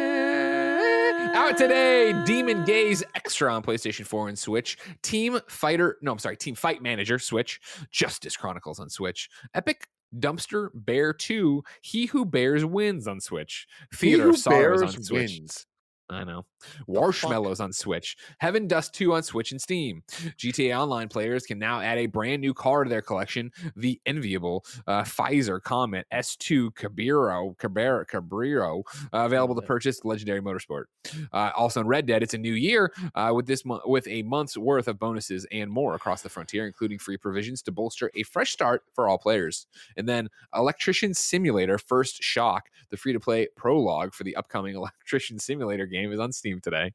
[1.34, 4.78] Out today, Demon Gaze Extra on PlayStation 4 and Switch.
[5.02, 7.60] Team Fighter, no, I'm sorry, Team Fight Manager, Switch.
[7.92, 9.30] Justice Chronicles on Switch.
[9.54, 13.68] Epic Dumpster Bear 2, He Who Bears Wins on Switch.
[13.94, 15.40] Theater of Sorrows on Switch.
[15.40, 15.66] Wins.
[16.10, 16.46] I know.
[16.88, 18.18] Marshmallows on Switch.
[18.40, 20.04] Heaven Dust 2 on Switch and Steam.
[20.10, 24.66] GTA Online players can now add a brand new car to their collection, the enviable
[24.88, 28.84] uh, Pfister Comet S2 Cabrio, Cabero, Cabrio
[29.14, 30.86] uh, available to purchase Legendary Motorsport.
[31.32, 34.24] Uh, also in Red Dead, it's a new year uh, with this mo- with a
[34.24, 38.24] month's worth of bonuses and more across the frontier, including free provisions to bolster a
[38.24, 39.68] fresh start for all players.
[39.96, 45.38] And then Electrician Simulator First Shock, the free to play prologue for the upcoming Electrician
[45.38, 46.92] Simulator game game is on Steam today.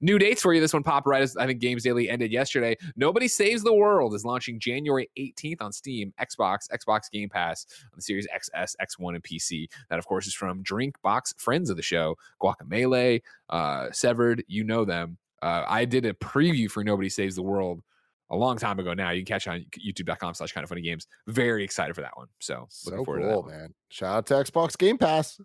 [0.00, 0.60] New dates for you.
[0.60, 2.76] This one popped right as I think Games Daily ended yesterday.
[2.96, 7.96] Nobody Saves the World is launching January 18th on Steam, Xbox, Xbox Game Pass on
[7.96, 9.68] the Series XS, X1, and PC.
[9.90, 13.20] That, of course, is from Drinkbox, friends of the show, Guacamelee,
[13.50, 14.44] uh, Severed.
[14.48, 15.18] You know them.
[15.42, 17.82] Uh, I did a preview for Nobody Saves the World
[18.30, 19.10] a long time ago now.
[19.10, 21.06] You can catch on youtube.com slash kind of funny games.
[21.26, 22.28] Very excited for that one.
[22.40, 23.56] So, so looking forward cool, to that.
[23.56, 23.74] man.
[23.90, 25.38] Shout out to Xbox Game Pass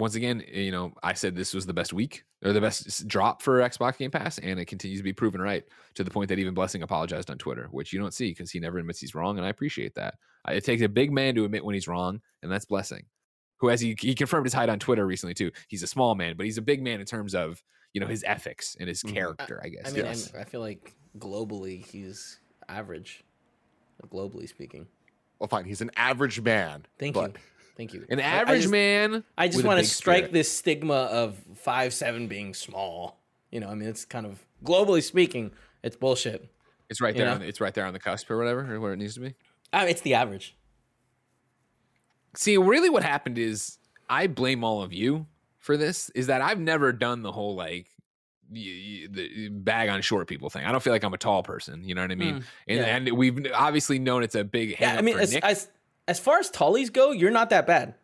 [0.00, 3.06] once again, eh, you know, I said this was the best week or the best
[3.06, 6.28] drop for Xbox Game Pass, and it continues to be proven right to the point
[6.30, 9.14] that even Blessing apologized on Twitter, which you don't see because he never admits he's
[9.14, 10.14] wrong, and I appreciate that.
[10.48, 13.04] It takes a big man to admit when he's wrong, and that's Blessing,
[13.58, 15.50] who has he, he confirmed his height on Twitter recently too.
[15.68, 18.24] He's a small man, but he's a big man in terms of you know his
[18.24, 19.12] ethics and his Mhm.
[19.12, 19.60] character.
[19.62, 19.88] I guess.
[19.88, 20.32] I mean, Yes.
[20.32, 22.38] I'm- I feel like globally he's
[22.68, 23.22] average,
[24.08, 24.86] globally speaking.
[25.38, 25.64] Well, fine.
[25.64, 26.86] He's an average man.
[26.98, 27.40] Thank but you,
[27.80, 28.04] thank you.
[28.10, 29.24] an I- I average just- man.
[29.38, 30.32] I just want to strike spirit.
[30.32, 33.18] this stigma of five seven being small.
[33.50, 35.50] You know, I mean, it's kind of globally speaking,
[35.82, 36.48] it's bullshit.
[36.88, 37.32] It's right you there.
[37.32, 37.38] know?
[37.38, 39.34] The, it's right there on the cusp or whatever, or where it needs to be.
[39.72, 40.56] I mean, it's the average.
[42.36, 43.78] See, really, what happened is
[44.08, 45.26] I blame all of you
[45.58, 46.10] for this.
[46.10, 47.86] Is that I've never done the whole like
[48.50, 48.60] y-
[49.02, 50.64] y- the bag on short people thing.
[50.64, 51.82] I don't feel like I'm a tall person.
[51.84, 52.34] You know what I mean?
[52.36, 52.84] Mm, and, yeah.
[52.96, 55.20] and we've obviously known it's a big hang Yeah, I mean, for
[56.08, 56.16] as, Nick.
[56.16, 57.94] as as far as tallies go, you're not that bad.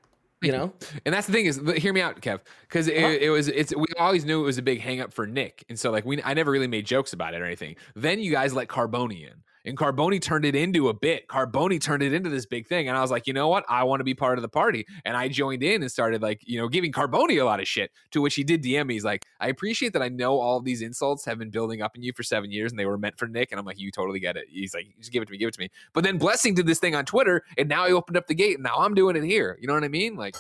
[0.43, 0.75] You know,
[1.07, 3.17] And that's the thing is, hear me out, Kev, because it, Uh-huh.
[3.19, 5.79] it was it's we always knew it was a big hang up for Nick, and
[5.79, 7.77] so like we I never really made jokes about it or anything.
[7.95, 11.29] Then you guys let Carboni in, and Carboni turned it into a bit.
[11.29, 13.65] Carboni turned it into this big thing, and I was like, you know what?
[13.69, 16.41] I want to be part of the party, and I joined in and started like
[16.47, 17.91] you know giving Carboni a lot of shit.
[18.13, 18.95] To which he did DM me.
[18.95, 22.03] He's like, I appreciate that I know all these insults have been building up in
[22.03, 24.21] you for seven years, and they were meant for Nick, and I'm like, you totally
[24.21, 24.47] get it.
[24.49, 25.71] He's like, just give it to me, give it to me.
[25.93, 28.55] But then Blessing did this thing on Twitter, and now he opened up the gate,
[28.55, 29.59] and now I'm doing it here.
[29.61, 30.17] You know what I mean?
[30.17, 30.37] Like.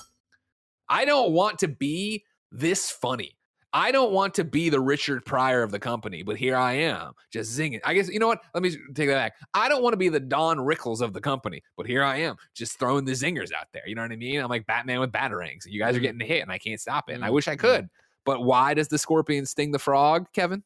[0.88, 3.36] I don't want to be this funny.
[3.72, 7.12] I don't want to be the Richard Pryor of the company, but here I am,
[7.30, 7.80] just zinging.
[7.84, 8.40] I guess you know what?
[8.54, 9.34] Let me take that back.
[9.52, 12.36] I don't want to be the Don Rickles of the company, but here I am,
[12.54, 13.82] just throwing the zingers out there.
[13.86, 14.40] You know what I mean?
[14.40, 16.02] I'm like Batman with batarangs, and you guys are Mhm.
[16.02, 17.14] getting hit, and I can't stop it.
[17.14, 17.32] And I Mhm.
[17.34, 17.88] wish I could,
[18.24, 20.62] but why does the scorpion sting the frog, Kevin?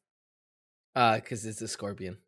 [0.96, 2.18] uh, because it's a scorpion.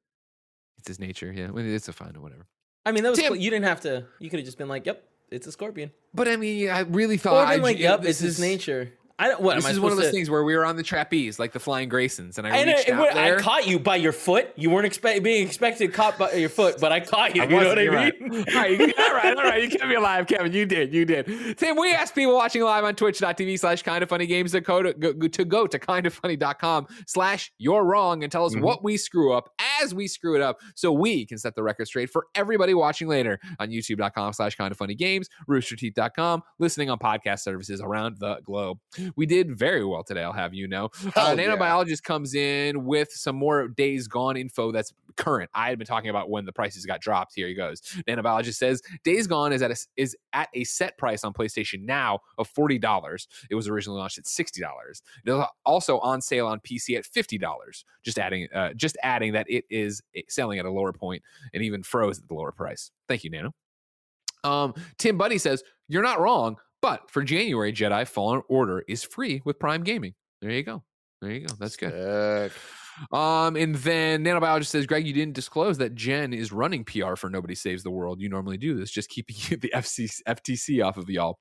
[0.79, 1.33] It's his nature.
[1.33, 2.47] Yeah, it's a fine or whatever.
[2.87, 3.37] I mean, that was Tim- cool.
[3.37, 4.07] you didn't have to.
[4.20, 7.16] You could have just been like, "Yep, it's a scorpion," But I mean, I really
[7.16, 7.35] thought.
[7.35, 8.93] or thought I been like, "Yep, this it's his nature."
[9.23, 9.41] I don't.
[9.41, 11.53] What This is one of those to- things where we were on the trapeze, like
[11.53, 13.39] the Flying Graysons, and I know, reached it out there.
[13.39, 14.49] I caught you by your foot.
[14.57, 17.43] You weren't expect, being expected caught by your foot, but I caught you.
[17.43, 17.93] I you know what I mean?
[17.95, 18.12] right.
[18.49, 19.62] all right, you- all right, all right.
[19.62, 20.53] You kept me alive, Kevin.
[20.53, 21.57] You did, you did.
[21.59, 24.83] Tim, we asked people watching live on twitch.tv slash kind of funny games to go
[24.83, 28.62] to, go, to go to kindoffunny.com slash you're wrong and tell us Mhm.
[28.62, 29.49] what we screw up
[29.83, 33.09] as we screw it up so we can set the record straight for everybody watching
[33.09, 38.39] later on youtube.com slash kind of funny games, roosterteeth.com, listening on podcast services around the
[38.45, 38.79] globe.
[39.16, 40.90] We did very well today, I'll have you know.
[41.14, 41.54] Uh, an yeah.
[41.56, 45.50] nanobiologist comes in with some more days gone info that's current.
[45.54, 47.32] I had been talking about when the prices got dropped.
[47.34, 47.80] Here he goes.
[48.08, 52.20] Nanobiologist says Days Gone is at a, is at a set price on PlayStation now
[52.38, 53.28] of forty dollars.
[53.50, 55.02] It was originally launched at sixty dollars.
[55.24, 57.84] It is also on sale on PC at fifty dollars.
[58.02, 61.22] Just adding, uh, just adding that it is selling at a lower point
[61.54, 62.90] and even froze at the lower price.
[63.08, 63.52] Thank you, Nano.
[64.44, 69.41] Um, Tim Buddy says you're not wrong, but for January, Jedi Fallen Order is free
[69.45, 70.14] with Prime Gaming.
[70.43, 70.83] There you go.
[71.22, 71.55] There you go.
[71.59, 72.51] That's good.
[72.51, 72.61] Sick.
[73.11, 77.30] Um, and then nanobiologist says, Greg, you didn't disclose that Jen is running PR for
[77.30, 78.20] Nobody Saves the World.
[78.20, 81.39] You normally do this, just keeping the FTC off of y'all.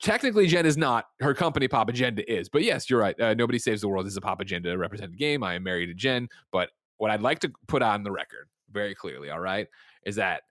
[0.00, 1.06] Technically, Jen is not.
[1.20, 2.48] Her company, Pop Agenda, is.
[2.48, 3.18] But yes, you're right.
[3.18, 5.42] Uh, Nobody Saves the World is a Pop Agenda represented game.
[5.42, 6.28] I am married to Jen.
[6.52, 6.68] But
[6.98, 9.66] what I'd like to put on the record very clearly, all right,
[10.04, 10.42] is that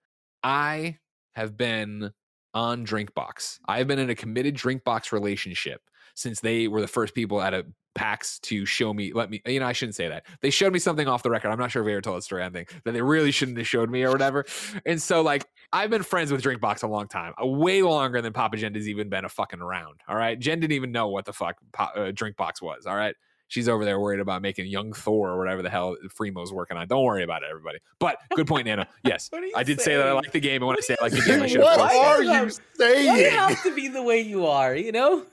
[0.44, 0.98] I
[1.36, 2.12] have been
[2.56, 3.60] on Drinkbox.
[3.68, 5.82] I have been in a committed Drinkbox relationship
[6.16, 9.60] since they were the first people at a PAX to show me, let me, you
[9.60, 10.26] know, I shouldn't say that.
[10.42, 11.50] They showed me something off the record.
[11.50, 13.68] I'm not sure if we ever told the story, think, that they really shouldn't have
[13.68, 14.46] showed me or whatever.
[14.86, 18.34] And so, like, I've been friends with Drinkbox a long time, uh, way longer than
[18.34, 20.00] Papa Jen has even been a fucking around.
[20.08, 20.38] All right.
[20.40, 22.86] Jen didn't even know what the fuck uh, Drinkbox was.
[22.86, 23.16] All right.
[23.48, 26.88] She's over there worried about making young Thor or whatever the hell Fremo's working on.
[26.88, 27.80] Don't worry about it, everybody.
[28.00, 28.86] But good point, Nano.
[29.06, 30.96] Yes, What are I did say that I like the game, and when I say
[31.00, 33.08] I like the game, I should have What posted are you saying?
[33.08, 34.76] Why you have to be the way you are?
[34.76, 35.26] You know.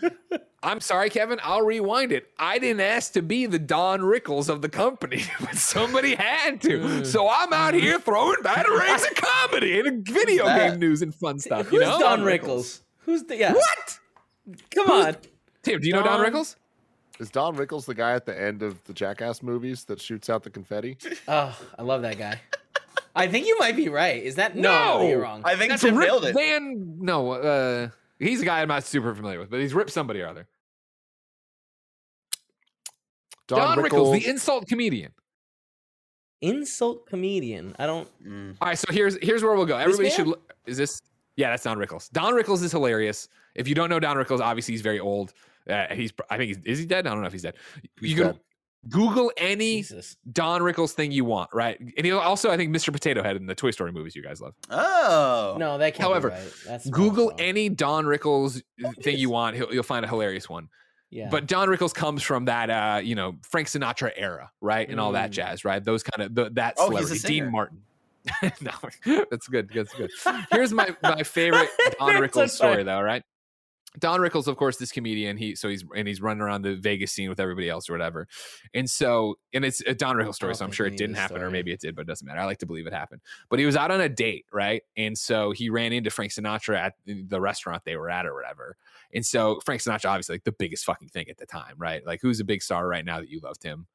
[0.62, 1.38] I'm sorry, Kevin.
[1.42, 2.28] I'll rewind it.
[2.38, 6.80] I didn't ask to be the Don Rickles of the company, but somebody had to.
[6.80, 7.06] Mm.
[7.06, 10.70] So I'm out here throwing batarangs of comedy and video that?
[10.70, 11.66] game news and fun stuff.
[11.66, 12.80] Who's you know, Don Rickles?
[13.00, 13.54] Who's the yeah?
[13.54, 13.98] What?
[14.74, 15.16] Come on.
[15.62, 16.56] Tim, do you know Don Don- Rickles?
[17.20, 20.42] Is Don Rickles the guy at the end of the Jackass movies that shoots out
[20.42, 20.96] the confetti?
[21.28, 22.40] Oh, I love that guy.
[23.14, 24.22] I think you might be right.
[24.22, 24.98] Is that no?
[24.98, 25.08] No!
[25.08, 25.42] you're wrong.
[25.44, 26.34] I think That's Tim Rip nailed it.
[26.34, 26.96] Van.
[26.98, 30.28] No, uh, he's a guy I'm not super familiar with, but he's ripped somebody or
[30.28, 30.46] other.
[33.48, 35.12] Don, Rickles, the insult comedian.
[36.40, 37.76] Insult comedian.
[37.78, 38.08] I don't.
[38.26, 38.56] Mm.
[38.60, 39.76] All right, so here's here's where we'll go.
[39.76, 40.32] Everybody should.
[40.66, 41.02] Is this?
[41.36, 42.10] Yeah, that's Don Rickles.
[42.12, 43.28] Don Rickles is hilarious.
[43.54, 45.34] If you don't know Don Rickles, obviously he's very old.
[45.70, 46.12] Uh, he's.
[46.28, 46.58] I think he's.
[46.64, 47.06] Is he dead?
[47.06, 47.54] I don't know if he's dead.
[48.00, 48.40] He's you can dead.
[48.88, 50.16] Google any Jesus.
[50.32, 51.78] Don Rickles thing you want, right?
[51.98, 52.90] And he also, I think, Mr.
[52.92, 54.54] Potato Head in the Toy Story movies you guys love.
[54.70, 55.56] Oh.
[55.58, 56.08] No, that can't.
[56.08, 56.52] However, be right.
[56.66, 57.40] That's Google false.
[57.42, 58.62] any Don Rickles
[59.02, 59.56] thing you want.
[59.56, 60.68] He'll, you'll find a hilarious one.
[61.10, 61.28] Yeah.
[61.28, 65.12] But Don Rickles comes from that, uh, you know, Frank Sinatra era, right, and all
[65.12, 65.34] that Mm.
[65.34, 65.84] jazz, right?
[65.84, 67.50] Those kind of the, that Oh, he's a celebrity, Dean.
[67.52, 67.82] Martin.
[68.62, 69.70] no, that's good.
[69.74, 70.10] That's good.
[70.52, 71.68] Here's my my favorite
[71.98, 73.00] Don Rickles story, though.
[73.00, 73.22] Right,
[73.98, 75.36] Don Rickles, of course, this comedian.
[75.36, 78.28] He so he's and he's running around the Vegas scene with everybody else or whatever.
[78.72, 81.50] And so, and it's a Don Rickles story, so I'm sure it didn't happen, or
[81.50, 82.38] maybe it did, but it doesn't matter.
[82.38, 83.20] I like to believe it happened.
[83.48, 84.82] But he was out on a date, right?
[84.96, 88.76] And so he ran into Frank Sinatra at the restaurant they were at or whatever.
[89.12, 92.06] And so Frank Sinatra, obviously, like the biggest fucking thing at the time, right?
[92.06, 93.86] Like who's a big star right now that you loved him?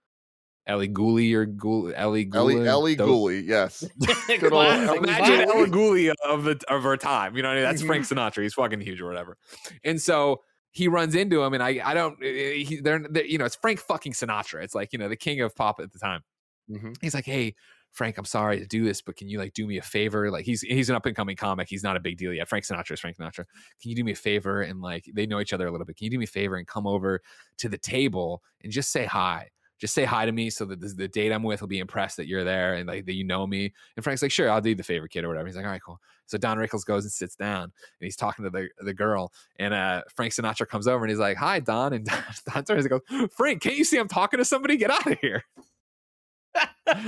[0.68, 2.68] Ellie Gooley or Gool Ellie Ellie Gooley?
[2.68, 3.84] Ellie Those- Gooley, yes.
[4.28, 5.58] Good old Ellie Imagine Gooley.
[5.58, 7.36] Ella Gooley of the of our time.
[7.36, 7.70] You know, what I mean?
[7.70, 8.18] that's Frank mm-hmm.
[8.18, 8.44] Sinatra.
[8.44, 9.38] He's fucking huge or whatever.
[9.84, 10.42] And so
[10.72, 12.18] he runs into him, and I I don't.
[12.22, 14.64] Eh, eh, he, they're, they're you know it's Frank fucking Sinatra.
[14.64, 16.22] It's like you know the king of pop at the time.
[16.70, 16.96] Mhm.
[17.02, 17.56] He's like, hey.
[17.92, 20.30] Frank, I'm sorry to do this, but can you like do me a favor?
[20.30, 21.70] Like he's he's an up and coming comic.
[21.70, 22.50] He's not a big deal yet.
[22.50, 23.46] Frank Sinatra is Frank Sinatra.
[23.82, 25.96] Can you do me a favor and like they know each other a little bit?
[25.96, 27.22] Can you do me a favor and come over
[27.60, 29.48] to the table and just say hi?
[29.78, 32.28] Just say hi to me so that the, date I'm with will be impressed that
[32.28, 33.74] you're there and like that you know me.
[33.96, 35.48] And Frank's like, sure, I'll do the favor, kid, or whatever.
[35.48, 36.00] He's like, all right, cool.
[36.26, 39.32] So Don Rickles goes and sits down and he's talking to the, the girl.
[39.60, 41.94] And uh, Frank Sinatra comes over and he's like, hi, Don.
[41.94, 44.78] And Don, Don turns and goes, Frank, can't you see I'm talking to somebody?
[44.78, 45.44] Get out of here.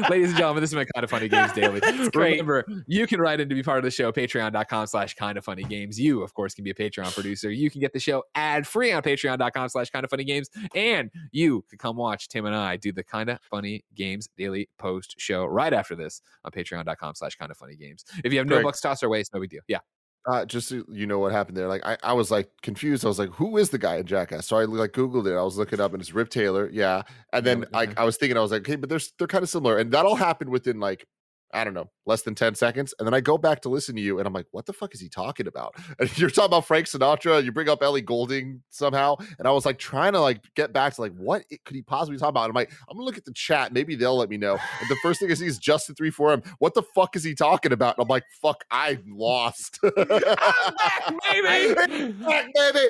[0.09, 1.79] Ladies and gentlemen, this is my kind of funny games daily.
[2.13, 5.45] Remember, you can write in to be part of the show, patreon.com slash kind of
[5.45, 5.99] funny games.
[5.99, 7.51] You, of course, can be a Patreon producer.
[7.51, 10.49] You can get the show ad free on patreon.com slash kind of funny games.
[10.73, 14.69] And you can come watch Tim and I do the kind of funny games daily
[14.79, 18.03] post show right after this on patreon.com slash kind of funny games.
[18.23, 18.65] If you have no Greg.
[18.65, 19.61] bucks toss our way, it's no big deal.
[19.67, 19.79] Yeah.
[20.27, 21.67] Uh, just so you know what happened there.
[21.67, 23.05] Like I, I was like confused.
[23.05, 24.45] I was like, who is the guy in Jackass?
[24.45, 25.37] So I like Googled it.
[25.37, 26.69] I was looking up and it's Rip Taylor.
[26.71, 27.03] Yeah.
[27.31, 28.01] And then Yeah, like okay.
[28.01, 29.77] I was thinking, I was like, okay, but they're they're kind of similar.
[29.77, 31.07] And that all happened within like,
[31.53, 32.93] I don't know, less than 10 seconds.
[32.99, 34.93] And then I go back to listen to you and I'm like, what the fuck
[34.93, 35.75] is he talking about?
[35.99, 37.43] And you're talking about Frank Sinatra.
[37.43, 39.15] You bring up Ellie Goulding somehow.
[39.39, 42.19] And I was like trying to like get back to like, what could he possibly
[42.19, 42.43] talk about?
[42.43, 43.73] And I'm like, I'm gonna look at the chat.
[43.73, 44.57] Maybe they'll let me know.
[44.79, 46.43] And the first thing I see is Justin 3 4 M.
[46.59, 47.97] What the fuck is he talking about?
[47.97, 49.79] And I'm like, fuck, I lost.
[49.81, 51.73] baby.
[51.73, 52.89] Back, baby.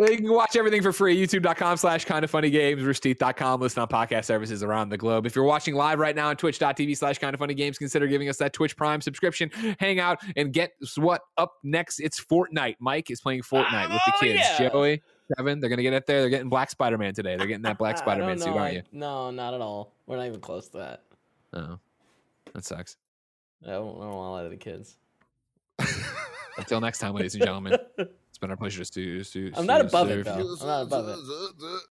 [0.00, 1.16] Uh, you can watch everything for free.
[1.16, 5.26] YouTube.com slash kind of funny games, roosterteeth.com, listen on podcast services around the globe.
[5.26, 8.28] If you're watching live right now on twitch.tv slash kind of funny games, consider giving
[8.28, 9.50] us that Twitch Prime subscription.
[9.78, 12.00] Hang out and get what up next.
[12.00, 12.76] It's Fortnite.
[12.80, 14.40] Mike is playing Fortnite ah, with the Oh, kids.
[14.60, 14.68] yeah.
[14.70, 15.02] Joey,
[15.36, 16.20] Kevin, they're to get it there.
[16.20, 17.36] They're getting Black Spider Man today.
[17.36, 18.82] They're getting that Black Spider Man suit, aren't you?
[18.92, 19.94] No, not at all.
[20.06, 21.02] We're not even close to that.
[21.52, 21.78] Oh,
[22.54, 22.96] that sucks.
[23.66, 24.96] I don't, I don't want to lie to the kids.
[26.58, 29.86] Until next time, ladies and gentlemen, it's been our pleasure to, to I'm not to
[29.86, 30.56] above it, though.
[30.60, 31.82] I'm not above it.